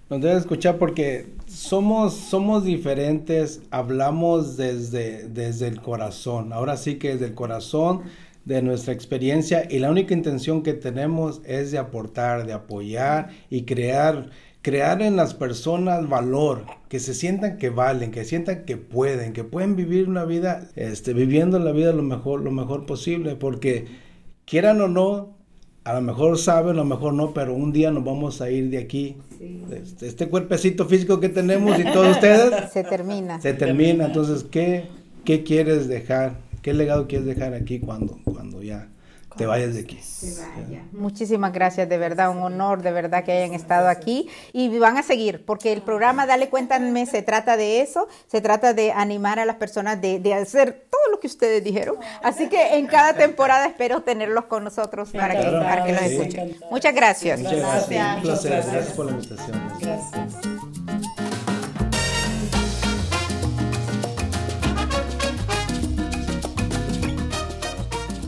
Nos 0.09 0.21
debe 0.21 0.37
escuchar 0.37 0.77
porque 0.77 1.27
somos, 1.45 2.15
somos 2.15 2.63
diferentes, 2.63 3.61
hablamos 3.69 4.55
desde, 4.55 5.27
desde 5.27 5.67
el 5.67 5.81
corazón, 5.81 6.53
ahora 6.53 6.77
sí 6.77 6.95
que 6.95 7.09
desde 7.09 7.25
el 7.25 7.35
corazón 7.35 8.03
de 8.45 8.61
nuestra 8.61 8.93
experiencia 8.93 9.67
y 9.69 9.79
la 9.79 9.91
única 9.91 10.13
intención 10.13 10.63
que 10.63 10.73
tenemos 10.73 11.41
es 11.45 11.71
de 11.71 11.79
aportar, 11.79 12.47
de 12.47 12.53
apoyar 12.53 13.29
y 13.49 13.65
crear, 13.65 14.29
crear 14.61 15.01
en 15.01 15.17
las 15.17 15.33
personas 15.33 16.07
valor, 16.07 16.63
que 16.87 17.01
se 17.01 17.13
sientan 17.13 17.57
que 17.57 17.69
valen, 17.69 18.11
que 18.11 18.23
sientan 18.23 18.63
que 18.63 18.77
pueden, 18.77 19.33
que 19.33 19.43
pueden 19.43 19.75
vivir 19.75 20.07
una 20.07 20.23
vida, 20.23 20.69
este, 20.77 21.13
viviendo 21.13 21.59
la 21.59 21.73
vida 21.73 21.91
lo 21.91 22.03
mejor, 22.03 22.41
lo 22.41 22.51
mejor 22.51 22.85
posible, 22.85 23.35
porque 23.35 23.85
quieran 24.45 24.79
o 24.79 24.87
no, 24.87 25.38
a 25.83 25.93
lo 25.93 26.01
mejor 26.01 26.37
saben, 26.37 26.71
a 26.71 26.79
lo 26.79 26.85
mejor 26.85 27.13
no, 27.13 27.33
pero 27.33 27.53
un 27.53 27.71
día 27.71 27.91
nos 27.91 28.03
vamos 28.03 28.41
a 28.41 28.49
ir 28.49 28.69
de 28.69 28.77
aquí. 28.77 29.15
Este, 29.71 30.07
este, 30.07 30.27
cuerpecito 30.27 30.85
físico 30.85 31.19
que 31.19 31.29
tenemos 31.29 31.79
y 31.79 31.83
todos 31.83 32.09
ustedes. 32.09 32.69
Se 32.73 32.83
termina. 32.83 33.39
Se 33.41 33.53
termina. 33.53 34.05
Entonces, 34.05 34.43
¿qué, 34.43 34.87
qué 35.23 35.43
quieres 35.43 35.87
dejar? 35.87 36.37
¿Qué 36.61 36.73
legado 36.73 37.07
quieres 37.07 37.25
dejar 37.25 37.53
aquí 37.53 37.79
cuando, 37.79 38.19
cuando 38.25 38.61
ya 38.61 38.89
te 39.39 39.45
vayas 39.45 39.73
de 39.73 39.79
aquí. 39.79 39.97
Muchísimas 40.91 41.53
gracias, 41.53 41.87
de 41.87 41.97
verdad, 41.97 42.29
un 42.29 42.43
honor, 42.43 42.81
de 42.81 42.91
verdad 42.91 43.23
que 43.23 43.31
hayan 43.31 43.53
estado 43.53 43.87
aquí 43.87 44.27
y 44.51 44.77
van 44.79 44.97
a 44.97 45.01
seguir, 45.01 45.45
porque 45.45 45.71
el 45.71 45.81
programa 45.81 46.25
Dale 46.25 46.49
Cuéntame 46.49 47.05
se 47.05 47.21
trata 47.21 47.55
de 47.55 47.79
eso, 47.79 48.09
se 48.27 48.41
trata 48.41 48.73
de 48.73 48.91
animar 48.91 49.39
a 49.39 49.45
las 49.45 49.55
personas 49.55 50.01
de, 50.01 50.19
de 50.19 50.33
hacer 50.33 50.87
todo 50.89 51.01
lo 51.09 51.21
que 51.21 51.27
ustedes 51.27 51.63
dijeron. 51.63 51.95
Así 52.21 52.49
que 52.49 52.75
en 52.75 52.87
cada 52.87 53.13
temporada 53.13 53.65
espero 53.65 54.01
tenerlos 54.01 54.43
con 54.45 54.65
nosotros 54.65 55.09
para 55.11 55.39
que, 55.39 55.49
para 55.49 55.85
que 55.85 55.93
los 55.93 56.01
escuchen. 56.01 56.57
Muchas 56.69 56.93
gracias. 56.93 57.39
Muchas 57.39 57.59
gracias. 57.59 58.15
Un 58.17 58.21
placer. 58.21 58.51
Gracias 58.51 58.91
por 58.91 59.05
la 59.05 59.11
invitación. 59.13 59.61
Gracias. 59.79 60.58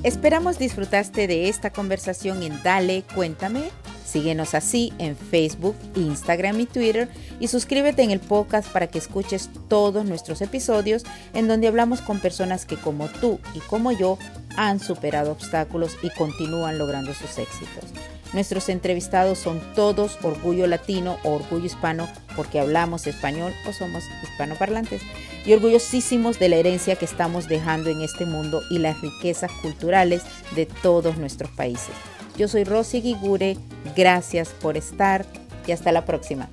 Esperamos 0.03 0.57
disfrutaste 0.57 1.27
de 1.27 1.47
esta 1.47 1.71
conversación 1.71 2.41
en 2.41 2.63
Dale, 2.63 3.03
cuéntame. 3.13 3.69
Síguenos 4.03 4.55
así 4.55 4.91
en 4.97 5.15
Facebook, 5.15 5.75
Instagram 5.95 6.59
y 6.59 6.65
Twitter 6.65 7.07
y 7.39 7.49
suscríbete 7.49 8.01
en 8.01 8.09
el 8.09 8.19
podcast 8.19 8.67
para 8.67 8.87
que 8.87 8.97
escuches 8.97 9.51
todos 9.67 10.03
nuestros 10.05 10.41
episodios 10.41 11.03
en 11.35 11.47
donde 11.47 11.67
hablamos 11.67 12.01
con 12.01 12.19
personas 12.19 12.65
que 12.65 12.77
como 12.77 13.09
tú 13.09 13.39
y 13.53 13.59
como 13.59 13.91
yo 13.91 14.17
han 14.57 14.79
superado 14.79 15.31
obstáculos 15.31 15.95
y 16.01 16.09
continúan 16.09 16.79
logrando 16.79 17.13
sus 17.13 17.37
éxitos. 17.37 17.85
Nuestros 18.33 18.69
entrevistados 18.69 19.37
son 19.37 19.61
todos 19.75 20.17
orgullo 20.23 20.65
latino 20.65 21.17
o 21.23 21.33
orgullo 21.33 21.65
hispano 21.65 22.09
porque 22.35 22.59
hablamos 22.59 23.07
español 23.07 23.53
o 23.67 23.73
somos 23.73 24.03
hispanoparlantes 24.23 25.01
y 25.45 25.53
orgullosísimos 25.53 26.39
de 26.39 26.49
la 26.49 26.57
herencia 26.57 26.95
que 26.95 27.05
estamos 27.05 27.47
dejando 27.47 27.89
en 27.89 28.01
este 28.01 28.25
mundo 28.25 28.61
y 28.69 28.79
las 28.79 28.99
riquezas 29.01 29.51
culturales 29.61 30.23
de 30.55 30.65
todos 30.65 31.17
nuestros 31.17 31.49
países. 31.51 31.93
Yo 32.37 32.47
soy 32.47 32.63
Rosy 32.63 33.01
Guigure, 33.01 33.57
gracias 33.95 34.49
por 34.49 34.77
estar 34.77 35.25
y 35.67 35.71
hasta 35.71 35.91
la 35.91 36.05
próxima. 36.05 36.49